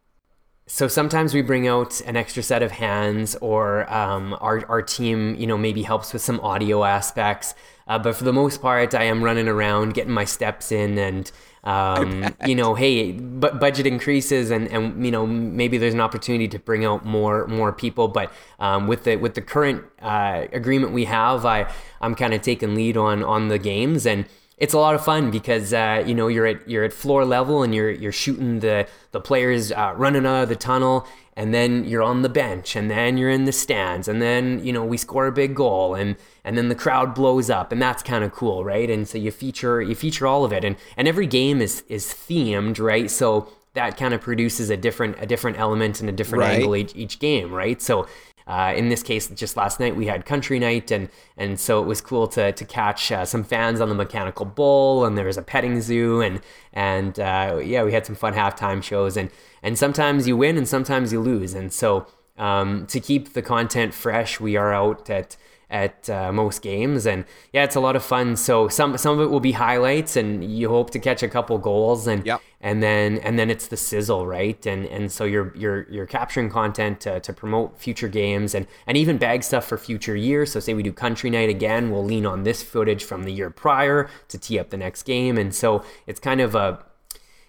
[0.66, 5.34] So sometimes we bring out an extra set of hands, or um, our our team,
[5.34, 7.54] you know, maybe helps with some audio aspects.
[7.88, 11.30] Uh, but for the most part, I am running around, getting my steps in, and
[11.64, 16.48] um, you know, hey, but budget increases, and and you know, maybe there's an opportunity
[16.48, 18.08] to bring out more more people.
[18.08, 22.42] But um, with the with the current uh, agreement we have, I I'm kind of
[22.42, 24.26] taking lead on on the games and
[24.60, 27.62] it's a lot of fun because uh, you know you're at you're at floor level
[27.62, 31.08] and you're you're shooting the the players uh, running out of the tunnel
[31.40, 34.72] and then you're on the bench and then you're in the stands and then you
[34.74, 38.02] know we score a big goal and and then the crowd blows up and that's
[38.02, 38.90] kind of cool right?
[38.90, 42.04] And so you feature you feature all of it and and every game is is
[42.08, 43.10] themed right?
[43.10, 46.56] So that kind of produces a different a different element and a different Right.
[46.56, 47.80] angle each, each game right?
[47.80, 48.06] So
[48.50, 51.86] uh, in this case, just last night we had country night, and and so it
[51.86, 55.36] was cool to to catch uh, some fans on the mechanical bull, and there was
[55.36, 56.40] a petting zoo, and
[56.72, 59.30] and uh, yeah, we had some fun halftime shows, and
[59.62, 63.94] and sometimes you win and sometimes you lose, and so um, to keep the content
[63.94, 65.36] fresh, we are out at
[65.70, 68.36] at uh, most games, and yeah, it's a lot of fun.
[68.36, 71.56] So some some of it will be highlights, and you hope to catch a couple
[71.58, 72.40] goals, and Yep.
[72.60, 76.50] and then and then it's the sizzle right and and so you're you're you're capturing
[76.50, 80.60] content to, to promote future games and and even bag stuff for future years so
[80.60, 84.10] say we do country night again we'll lean on this footage from the year prior
[84.28, 86.84] to tee up the next game and so it's kind of a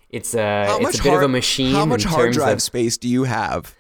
[0.10, 2.58] it's a How it's a bit hard, of a machine How much in hard drive
[2.58, 3.76] of, space do you have?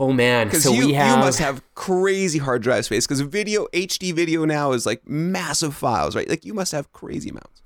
[0.00, 3.06] Oh man, Because so you, we have you must have crazy hard drive space.
[3.06, 6.26] Because video, HD video now is like massive files, right?
[6.26, 7.60] Like you must have crazy amounts.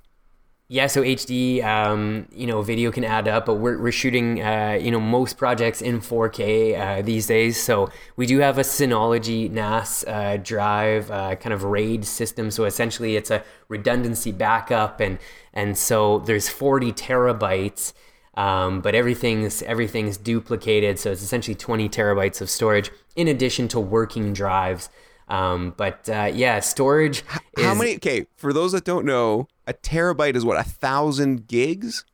[0.67, 4.77] Yeah, so HD, um, you know, video can add up, but we're, we're shooting, uh,
[4.81, 7.61] you know, most projects in 4K uh, these days.
[7.61, 12.49] So we do have a Synology NAS uh, drive, uh, kind of RAID system.
[12.49, 15.19] So essentially, it's a redundancy backup, and
[15.53, 17.93] and so there's 40 terabytes,
[18.35, 20.99] um, but everything's everything's duplicated.
[20.99, 24.89] So it's essentially 20 terabytes of storage in addition to working drives.
[25.27, 27.23] Um, but uh, yeah, storage.
[27.27, 27.39] How
[27.71, 27.95] is- many?
[27.95, 32.05] Okay, for those that don't know, a terabyte is what a thousand gigs.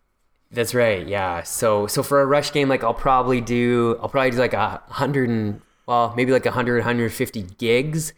[0.52, 1.06] That's right.
[1.08, 1.44] Yeah.
[1.44, 4.82] So so for a rush game, like I'll probably do I'll probably do like a
[4.90, 8.14] hundred and well maybe like a hundred 150 gigs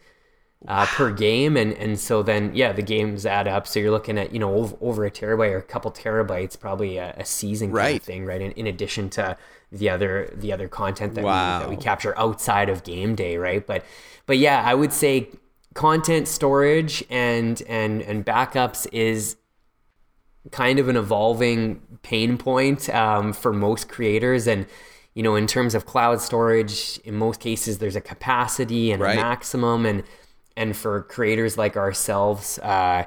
[0.66, 3.66] uh, per game, and and so then yeah the games add up.
[3.66, 6.96] So you're looking at you know over, over a terabyte or a couple terabytes, probably
[6.98, 7.96] a, a season kind Right.
[7.96, 8.40] of thing, right?
[8.40, 9.36] In, in addition to
[9.70, 11.58] the other the other content that, Wow.
[11.58, 13.66] we, that we capture outside of game day, right?
[13.66, 13.84] But
[14.26, 15.28] but yeah, I would say
[15.74, 19.36] content storage and and and backups is
[20.50, 24.66] kind of an evolving pain point um, for most creators and
[25.14, 29.14] you know in terms of cloud storage in most cases there's a capacity and Right.
[29.18, 30.02] a maximum and
[30.56, 33.04] and for creators like ourselves uh,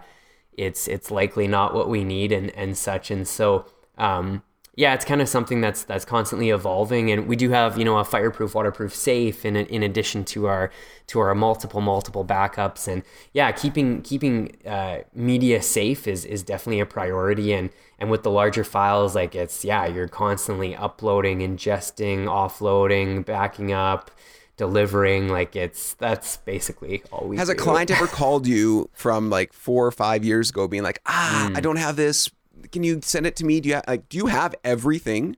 [0.58, 3.12] it's it's likely not what we need and and such.
[3.12, 3.66] And so
[3.98, 4.44] um,
[4.76, 7.12] yeah it's kind of something that's that's constantly evolving.
[7.12, 10.72] And we do have you know a fireproof waterproof safe in in addition to our
[11.08, 12.88] to our multiple multiple backups.
[12.88, 17.54] And yeah keeping keeping uh, media safe is is definitely a priority.
[17.54, 17.70] And
[18.00, 24.12] and with the larger files like it's yeah you're constantly uploading ingesting offloading backing up
[24.58, 27.64] delivering like it's that's basically all we Has a do.
[27.64, 31.58] client ever called you from like four or five years ago, being like, "Ah, Hmm.
[31.58, 32.30] I don't have this.
[32.72, 33.60] Can you send it to me?
[33.62, 35.38] Do you have, like do you have everything?"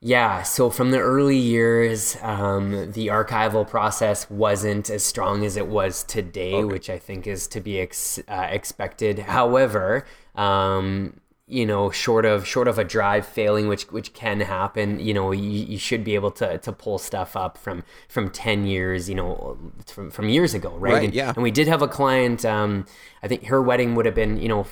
[0.00, 5.66] Yeah, so from the early years, um, the archival process wasn't as strong as it
[5.66, 9.20] was today, which I think is to be ex- uh, expected.
[9.20, 14.98] However, um, you know, short of short of a drive failing, which which can happen,
[14.98, 18.64] you know, you, you should be able to to pull stuff up from from ten
[18.64, 20.94] years, you know, from from years ago, right?
[20.94, 21.32] Right, and, yeah.
[21.34, 22.44] and we did have a client.
[22.44, 22.86] Um,
[23.22, 24.66] I think her wedding would have been, you know,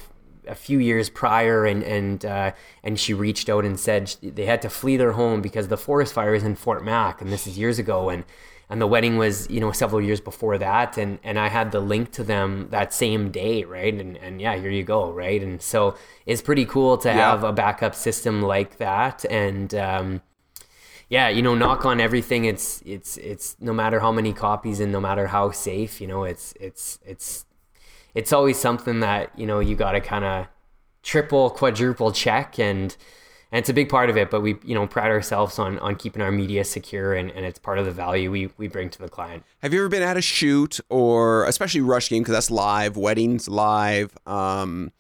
[0.47, 2.53] a few years prior, and and uh,
[2.83, 6.15] and she reached out and said they had to flee their home because the forest
[6.15, 8.25] fire is in Fort Mac, and this is years ago, and
[8.71, 11.81] and the wedding was you know several years before that, and and I had the
[11.81, 13.95] link to them that same day, right?
[13.95, 15.43] And and yeah, here you go, right?
[15.43, 15.97] And so
[16.27, 19.75] it's pretty cool to have a backup system like that, and.
[19.75, 20.23] Um,
[21.09, 22.47] yeah, you know, knock on everything.
[22.47, 26.25] It's it's it's no matter how many copies and no matter how safe, you know,
[26.25, 27.45] it's it's it's
[28.15, 30.47] it's always something that you know you got to kind of
[31.03, 32.97] triple, quadruple check, and
[33.53, 34.31] and it's a big part of it.
[34.31, 37.59] But we you know pride ourselves on on keeping our media secure, and, and it's
[37.59, 39.45] part of the value we we bring to the client.
[39.61, 43.49] Have you ever been at a shoot or especially rush game because that's live, weddings
[43.49, 44.17] live.
[44.27, 44.93] Um,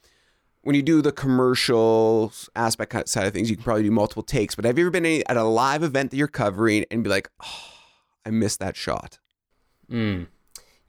[0.60, 4.54] when you do the commercial aspect side of things, you can probably do multiple takes.
[4.54, 7.28] But have you ever been at a live event that you're covering and be like,
[7.42, 7.70] "Oh,
[8.24, 9.18] I missed that shot."
[9.90, 10.28] Mm.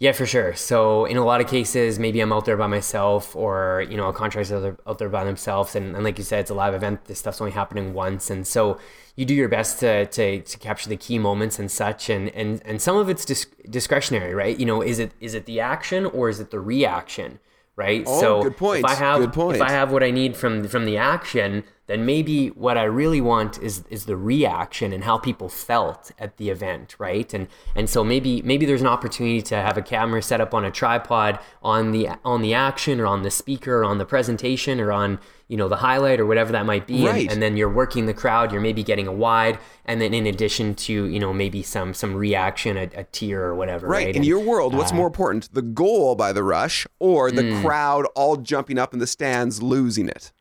[0.03, 0.53] Yeah, for sure.
[0.53, 4.09] So in a lot of cases, maybe I'm out there by myself, or you know,
[4.09, 6.53] a contractor's out there, out there by themselves, and, and like you said, it's a
[6.53, 7.05] live event.
[7.05, 8.77] This stuff's only happening once, and so
[9.15, 12.61] you do your best to to, to capture the key moments and such, and and
[12.65, 14.59] and some of it's dis- discretionary, right?
[14.59, 17.39] You know, is it is it the action or is it the reaction?
[17.77, 18.03] Right.
[18.05, 18.79] Oh, so good point.
[18.79, 22.47] If I have if I have what I need from from the action, then maybe
[22.49, 26.95] what I really want is is the reaction and how people felt at the event,
[26.97, 27.33] right?
[27.33, 30.63] And and so maybe maybe there's an opportunity to have a camera set up on
[30.63, 34.79] a tripod on the on the action or on the speaker or on the presentation
[34.79, 35.19] or on
[35.49, 37.31] you know the highlight or whatever that might be, and- Right.
[37.31, 38.51] and, then you're working the crowd.
[38.53, 42.15] You're maybe getting a wide, and then in addition to you know maybe some some
[42.15, 44.05] reaction, a, a tear or whatever, Right.
[44.05, 44.15] right?
[44.15, 47.61] In And- your world, what's more important, the goal by the rush or the Mm.
[47.61, 50.31] crowd all jumping up in the stands losing it?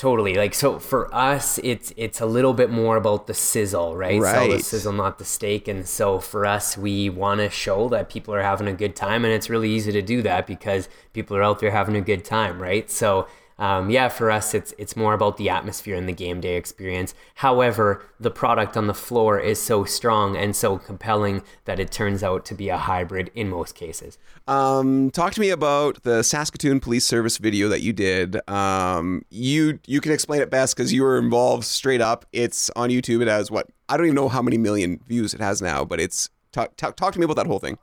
[0.00, 0.32] Totally.
[0.32, 4.18] Like so for us it's it's a little bit more about the sizzle, right?
[4.18, 4.46] right.
[4.46, 5.68] So the sizzle, not the steak.
[5.68, 9.34] And so for us we wanna show that people are having a good time and
[9.34, 12.62] it's really easy to do that because people are out there having a good time,
[12.62, 12.90] right?
[12.90, 13.28] So
[13.60, 17.14] um, yeah, for us, it's it's more about the atmosphere and the game day experience.
[17.36, 22.22] However, the product on the floor is so strong and so compelling that it turns
[22.22, 24.16] out to be a hybrid in most cases.
[24.48, 28.40] Um, talk to me about the Saskatoon Police Service video that you did.
[28.48, 32.24] Um, you you can explain it best because you were involved straight up.
[32.32, 33.20] It's on YouTube.
[33.20, 36.00] It has what I don't even know how many million views it has now, but
[36.00, 37.76] it's talk talk, talk to me about that whole thing.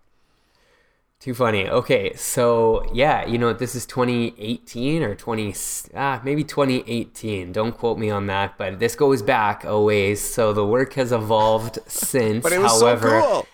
[1.28, 1.68] Too funny.
[1.68, 5.54] Okay, so yeah, you know this is 2018 or 20
[5.94, 7.52] ah maybe 2018.
[7.52, 10.22] Don't quote me on that, but this goes back a ways.
[10.22, 12.42] So the work has evolved since.
[12.42, 13.46] But it was however, so cool.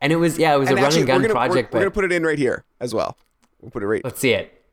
[0.00, 1.74] and it was yeah, it was And a run and gun gonna, project.
[1.74, 3.18] We're, we're gonna put it in right here as well.
[3.60, 4.02] We'll put it right.
[4.02, 4.64] let's see it.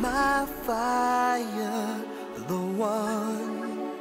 [0.00, 2.04] my fire,
[2.48, 3.92] the one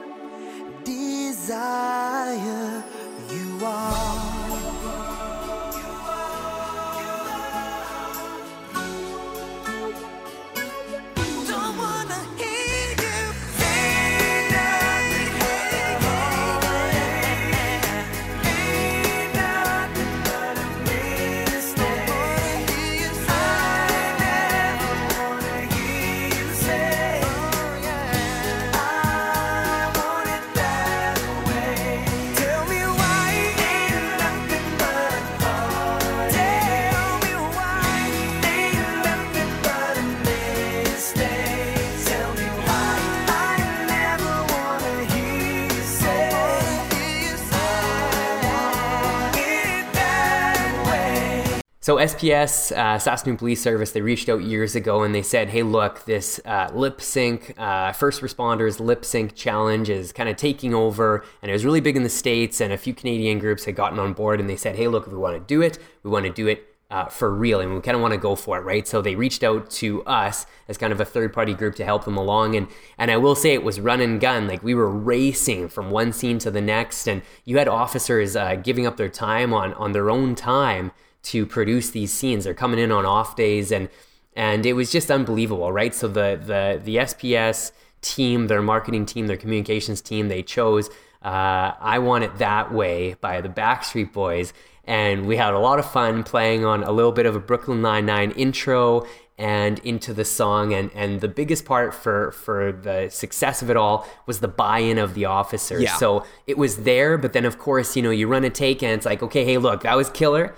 [0.83, 2.83] desire
[3.29, 4.04] you are.
[51.85, 55.61] So SPS, uh, Saskatoon Police Service, they reached out years ago and they said, "Hey,
[55.61, 60.73] look, this uh, lip sync uh, first responders lip sync challenge is kind of taking
[60.73, 62.59] over, and it was really big in the states.
[62.59, 65.13] And a few Canadian groups had gotten on board, and they said, "Hey, look, if
[65.13, 67.81] we want to do it, we want to do it." Uh, for real, and we
[67.81, 68.87] kind of want to go for it, right?
[68.87, 72.15] So they reached out to us as kind of a third-party group to help them
[72.15, 72.67] along, and
[72.97, 76.13] and I will say it was run and gun, like we were racing from one
[76.13, 79.91] scene to the next, and you had officers uh, giving up their time on on
[79.91, 80.91] their own time
[81.25, 82.43] to produce these scenes.
[82.45, 83.89] They're coming in on off days and
[84.37, 85.93] and it was just unbelievable, right?
[85.95, 87.71] So the the the SPS
[88.01, 90.89] team, their marketing team, their communications team, they chose
[91.23, 94.51] uh, "I Want It That Way" by the Backstreet Boys,
[94.83, 97.81] and we had a lot of fun playing on a little bit of a Brooklyn
[97.81, 99.07] Nine Nine intro
[99.37, 103.75] and into the song and and the biggest part for for the success of it
[103.75, 105.97] all was the buy-in of the officers Yeah.
[105.97, 108.93] so it was there but then of course you know you run a take and
[108.93, 110.55] it's like okay hey look that was killer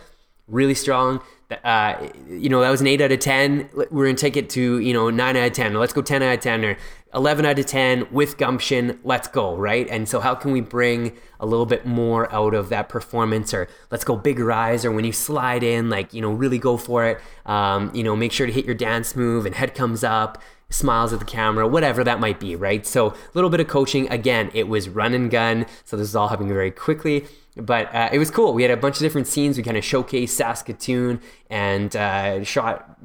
[0.48, 1.22] really strong.
[1.64, 3.70] Uh, you know, that was an 8 out of 10.
[3.90, 5.74] We're to take it to, you know, 9 out of 10.
[5.76, 6.78] Let's go 10 out of 10 or
[7.14, 9.00] 11 out of 10 with gumption.
[9.04, 9.88] Let's go, right?
[9.90, 13.54] And so, how can we bring a little bit more out of that performance?
[13.54, 16.76] Or let's go bigger eyes, or when you slide in, like, you know, really go
[16.76, 17.22] for it.
[17.46, 21.14] Um, you know, make sure to hit your dance move and head comes up smiles
[21.14, 22.86] at the camera, whatever that might be, right?
[22.86, 24.10] So a little bit of coaching.
[24.10, 27.26] Again, it was run and gun, so this is all happening very quickly.
[27.60, 28.54] But uh, it was cool.
[28.54, 29.58] We had a bunch of different scenes.
[29.58, 32.98] We kind of showcased Saskatoon and uh, shot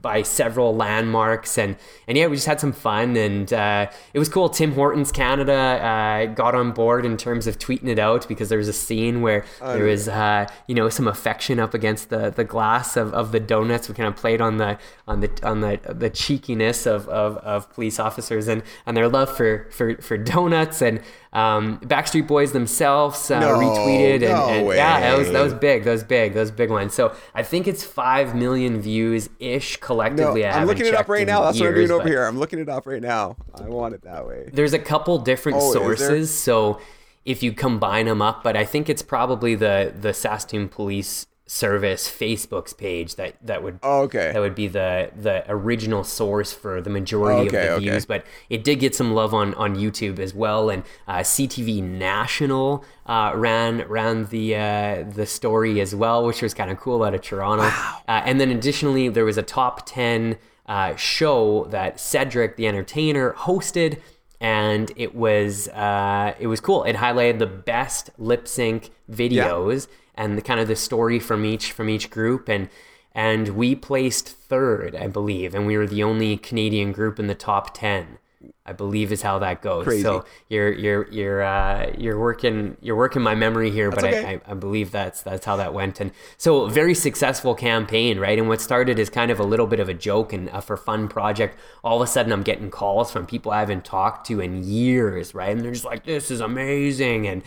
[0.00, 1.76] by several landmarks, and
[2.08, 4.48] and yeah, we just had some fun, and uh, it was cool.
[4.48, 8.58] Tim Hortons Canada uh, got on board in terms of tweeting it out because there
[8.58, 12.44] was a scene where there was uh, you know some affection up against the the
[12.44, 13.88] glass of, of the donuts.
[13.88, 17.72] We kind of played on the on the on the the cheekiness of, of, of
[17.72, 21.00] police officers and, and their love for, for, for donuts and
[21.32, 25.54] um, Backstreet Boys themselves uh, No, retweeted and, no and yeah that was that was
[25.54, 28.80] big that was big that was a big one so I think it's five million
[28.80, 31.42] views ish No, collectively I I'm looking it up right now.
[31.42, 32.24] That's what I'm years, doing over here.
[32.24, 33.36] I'm looking it up right now.
[33.54, 34.50] I want it that way.
[34.52, 36.80] there's a couple different Oh, sources so
[37.24, 42.08] if you combine them up but i think it's probably the the saskatoon police service
[42.08, 44.30] facebook's page that that would Oh, okay.
[44.32, 47.84] that would be the the original source for the majority Okay, of the okay.
[47.90, 48.06] views.
[48.06, 50.70] But it did get some love on on youtube as well.
[50.70, 56.54] And uh, ctv national uh, ran ran the uh, the story as well which was
[56.54, 57.64] kind of cool out of toronto.
[57.64, 63.32] Uh, and then additionally there was a top 10 uh, show that cedric the entertainer
[63.32, 63.98] hosted.
[64.40, 66.84] And it was uh, it was cool.
[66.84, 69.88] It highlighted the best lip sync videos
[70.20, 72.68] and the kind of the story from each from each group, and
[73.14, 77.34] and we placed third, I believe, and we were the only Canadian group in the
[77.34, 78.18] top ten.
[78.64, 79.84] I believe is how that goes.
[79.84, 80.02] Crazy.
[80.02, 84.24] So you're you're you're uh, you're working you're working my memory here, but okay.
[84.24, 86.00] I, I, I believe that's that's how that went.
[86.00, 88.38] And so very successful campaign, right?
[88.38, 90.76] And what started as kind of a little bit of a joke and a for
[90.76, 91.58] fun project.
[91.82, 95.34] All of a sudden, I'm getting calls from people I haven't talked to in years,
[95.34, 95.50] right?
[95.50, 97.42] And they're just like, "This is amazing," and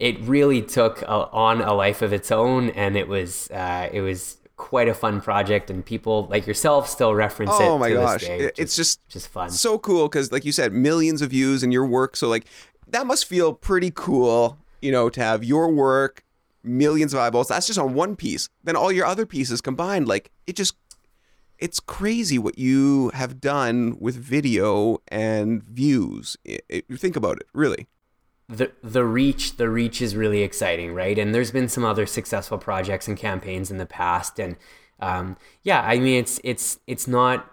[0.00, 4.00] it really took a, on a life of its own, and it was uh, it
[4.00, 5.70] was quite a fun project.
[5.70, 7.62] And people like yourself still reference it.
[7.62, 8.20] Oh my to gosh.
[8.20, 9.50] this day, It- it's just just fun.
[9.50, 12.46] so cool because like you said millions of views in your work so like
[12.88, 16.24] that must feel pretty cool you know to have your work
[16.64, 20.30] millions of eyeballs that's just on one piece then all your other pieces combined like
[20.46, 20.74] it just
[21.58, 27.46] it's crazy what you have done with video and views I- I- think about it
[27.54, 27.86] really
[28.50, 31.18] the the reach the reach is really exciting, right?
[31.18, 34.56] And there's been some other successful projects and campaigns in the past, and
[34.98, 37.50] um, yeah, I mean it's it's it's not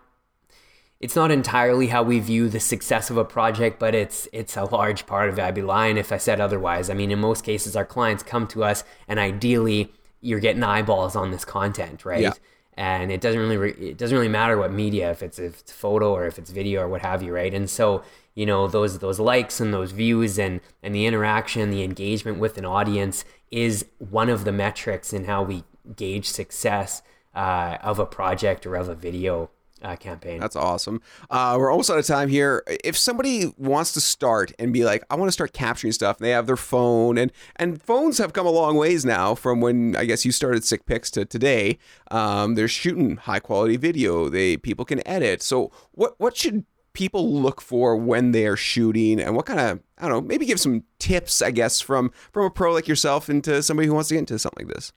[0.99, 4.63] it's not entirely how we view the success of a project, but it's it's a
[4.63, 5.43] large part of it.
[5.43, 6.89] I'd be lying if I said otherwise.
[6.89, 9.91] I mean, in most cases, our clients come to us, and ideally,
[10.21, 12.23] you're getting eyeballs on this content, right?
[12.23, 12.33] Yeah.
[12.73, 15.71] And it doesn't really re- it doesn't really matter what media, if it's if it's
[15.71, 17.53] photo or if it's video or what have you, right?
[17.53, 18.03] And so
[18.37, 22.59] you know those those likes and those views and and the interaction, the engagement with
[22.59, 25.63] an audience is one of the metrics in how we
[25.95, 27.01] gauge success
[27.33, 29.49] uh, of a project or of a video
[29.81, 30.39] uh, campaign.
[30.39, 31.01] That's awesome.
[31.31, 32.61] Uh, we're almost out of time here.
[32.83, 36.25] If somebody wants to start and be like, I want to start capturing stuff, and
[36.25, 39.95] they have their phone, and and phones have come a long ways now from when
[39.95, 41.79] I guess you started SikPics to today.
[42.11, 44.29] Um, they're shooting high quality video.
[44.29, 45.41] They people can edit.
[45.41, 46.65] So what what should
[46.97, 50.47] people look for when they are shooting, and what kind of I don't know, maybe
[50.47, 54.09] give some tips, I guess, from from a pro like yourself into somebody who wants
[54.09, 54.91] to get into something like this.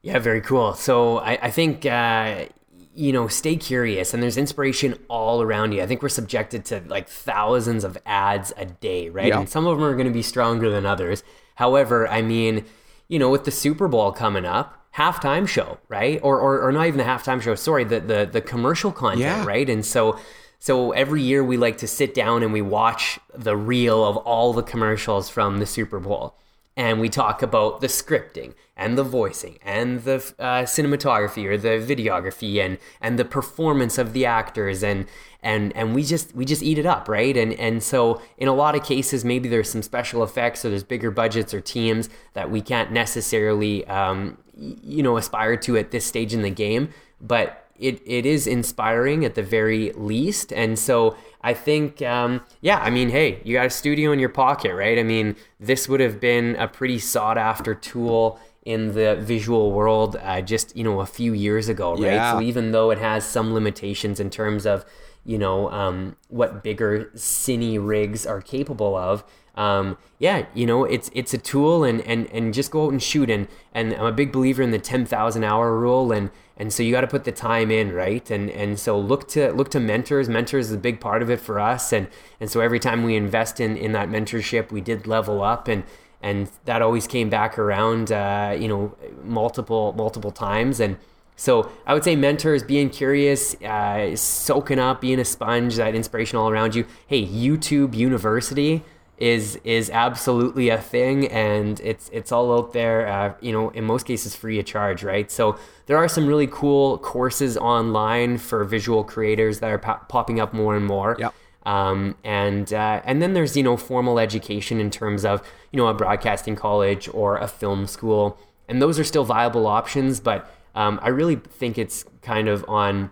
[0.00, 0.74] Yeah, very cool.
[0.74, 2.46] So I, I think uh,
[2.94, 5.82] you know, stay curious, and there's inspiration all around you.
[5.82, 9.26] I think we're subjected to like thousands of ads a day, right?
[9.26, 9.40] Yeah.
[9.40, 11.24] And some of them are going to be stronger than others.
[11.56, 12.64] However, I mean,
[13.08, 14.78] you know, with the Super Bowl coming up.
[14.96, 16.20] Halftime show, right?
[16.22, 17.54] Or, or, or not even the halftime show.
[17.54, 19.44] Sorry, the the, the commercial content, Yeah.
[19.46, 19.68] right?
[19.68, 20.18] And so,
[20.58, 24.52] so every year we like to sit down and we watch the reel of all
[24.52, 26.36] the commercials from the Super Bowl
[26.74, 31.68] and we talk about the scripting and the voicing and the uh, cinematography or the
[31.94, 35.06] videography and and the performance of the actors and
[35.42, 38.54] and and we just we just eat it up right and and so in a
[38.54, 42.50] lot of cases maybe there's some special effects or there's bigger budgets or teams that
[42.50, 46.88] we can't necessarily um, you know aspire to at this stage in the game
[47.20, 50.52] but it, it is inspiring at the very least.
[50.52, 54.28] And so I think, um, yeah, I mean, hey, you got a studio in your
[54.28, 54.98] pocket, right?
[54.98, 60.16] I mean, this would have been a pretty sought after tool in the visual world
[60.22, 62.12] uh, just, you know, a few years ago, right?
[62.12, 62.32] Yeah.
[62.34, 64.84] So even though it has some limitations in terms of,
[65.24, 71.10] you know, um, what bigger cine rigs are capable of, um, yeah, you know, it's
[71.14, 74.12] it's a tool and, and, and just go out and shoot and and I'm a
[74.12, 77.24] big believer in the ten thousand hour rule and and so you got to put
[77.24, 78.30] the time in, right?
[78.30, 80.28] And and so look to look to mentors.
[80.28, 82.08] Mentors is a big part of it for us, and
[82.40, 85.84] and so every time we invest in in that mentorship, we did level up and.
[86.24, 88.94] And that always came back around, uh, you know,
[89.24, 90.96] multiple multiple times, and
[91.42, 96.38] so I would say mentors, being curious, uh, soaking up, being a sponge, that inspiration
[96.38, 96.86] all around you.
[97.08, 98.84] Hey, YouTube University
[99.18, 103.08] is is absolutely a thing, and it's it's all out there.
[103.08, 105.32] Uh, you know, in most cases, free of charge, right?
[105.32, 110.38] So there are some really cool courses online for visual creators that are po- popping
[110.38, 111.16] up more and more.
[111.18, 111.34] Yep.
[111.66, 115.88] Um, and uh, and then there's you know formal education in terms of you know
[115.88, 118.38] a broadcasting college or a film school,
[118.68, 120.20] and those are still viable options.
[120.20, 123.10] But um, I really think it's kind of on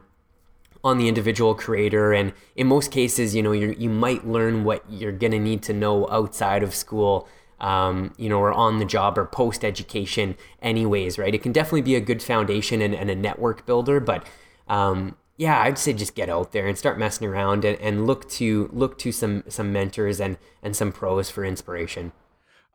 [0.83, 4.85] on the individual creator, and in most cases, you know, you you might learn what
[4.89, 7.29] you're gonna need to know outside of school.
[7.61, 11.35] Um, you know, or on the job or post education, anyways, right?
[11.35, 14.25] It can definitely be a good foundation and, and a network builder, but
[14.67, 18.29] um, yeah, I'd say just get out there and start messing around and, and look
[18.31, 22.13] to look to some some mentors and and some pros for inspiration.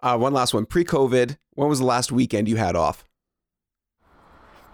[0.01, 0.65] Uh, one last one.
[0.65, 3.03] Pre-COVID, when was the last weekend you had off?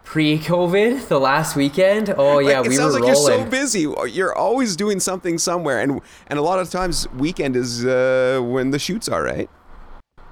[0.03, 3.33] Pre-COVID, the last weekend, oh yeah, Like, it we sounds were like rolling.
[3.39, 3.87] you're so busy.
[4.11, 8.71] You're always doing something somewhere, and and a lot of times weekend is uh, when
[8.71, 9.49] the shoots are, right?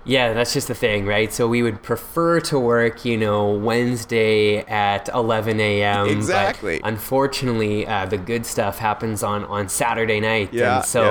[0.06, 1.32] Yeah, that's just the thing, right?
[1.32, 6.08] So we would prefer to work, you know, Wednesday at 11 a.m.
[6.08, 6.82] Exactly.
[6.84, 10.54] unfortunately, uh, the good stuff happens on on Saturday night.
[10.54, 11.04] Yeah, And so,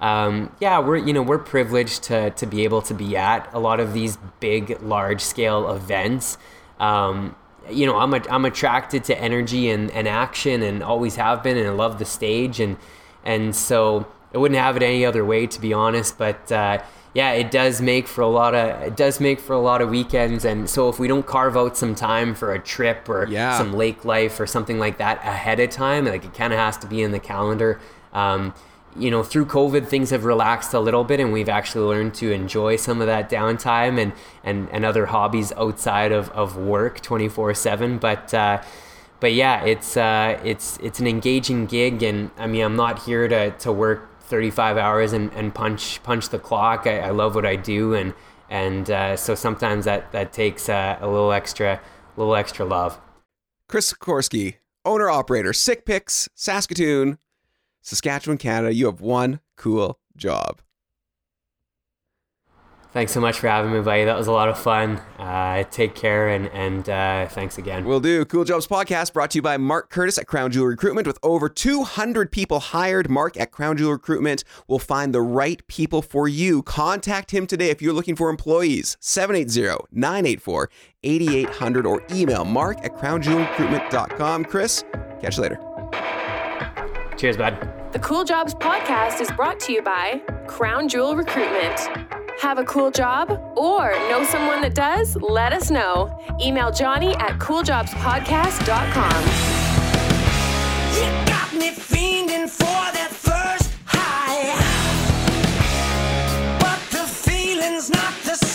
[0.00, 0.24] yeah.
[0.24, 3.58] um, yeah, we're you know we're privileged to to be able to be at a
[3.58, 6.36] lot of these big, large scale events.
[6.78, 7.36] Um,
[7.70, 11.56] you know, I'm a, I'm attracted to energy and, and action, and always have been,
[11.56, 12.76] and I love the stage, and
[13.24, 16.18] and so I wouldn't have it any other way, to be honest.
[16.18, 16.82] But uh,
[17.14, 19.90] yeah, it does make for a lot of it does make for a lot of
[19.90, 23.56] weekends, and so if we don't carve out some time for a trip or Yeah.
[23.58, 26.76] some lake life or something like that ahead of time, like it kind of has
[26.78, 27.80] to be in the calendar.
[28.12, 28.54] Um,
[28.96, 32.30] you know, through COVID, things have relaxed a little bit, and we've actually learned to
[32.30, 34.12] enjoy some of that downtime and
[34.44, 37.98] and, and other hobbies outside of, of work, twenty four seven.
[37.98, 38.62] But uh,
[39.20, 43.28] but yeah, it's uh, it's it's an engaging gig, and I mean, I'm not here
[43.28, 46.86] to, to work 35 hours and, and punch punch the clock.
[46.86, 48.14] I, I love what I do, and
[48.50, 51.80] and uh, so sometimes that that takes uh, a little extra
[52.16, 53.00] little extra love.
[53.68, 57.18] Chris Sikorsky, owner operator, SikPics, Saskatoon,
[57.82, 58.74] Saskatchewan, Canada.
[58.74, 60.60] You have one cool job.
[62.92, 64.04] Thanks so much for having me, buddy.
[64.04, 64.98] That was a lot of fun.
[65.18, 67.86] Uh, take care and, and uh, thanks again.
[67.86, 68.26] We'll do.
[68.26, 71.06] Cool Jobs Podcast brought to you by Mark Curtis at Crown Jewel Recruitment.
[71.06, 76.02] With over 200 people hired, Mark at Crown Jewel Recruitment will find the right people
[76.02, 76.62] for you.
[76.62, 78.98] Contact him today if you're looking for employees.
[79.00, 80.70] 780 984
[81.02, 84.44] 8800 or email mark at crownjewelrecruitment.com.
[84.44, 84.84] Chris,
[85.22, 85.71] catch you later.
[87.22, 87.56] Cheers, bud.
[87.92, 91.78] The Cool Jobs podcast is brought to you by Crown Jewel Recruitment.
[92.40, 95.14] Have a cool job or know someone that does?
[95.14, 96.18] Let us know.
[96.40, 99.22] Email Jonny at cooljobspodcast.com.
[100.96, 104.58] You got me fiending for that first high.
[106.58, 108.51] But the feeling's not the same.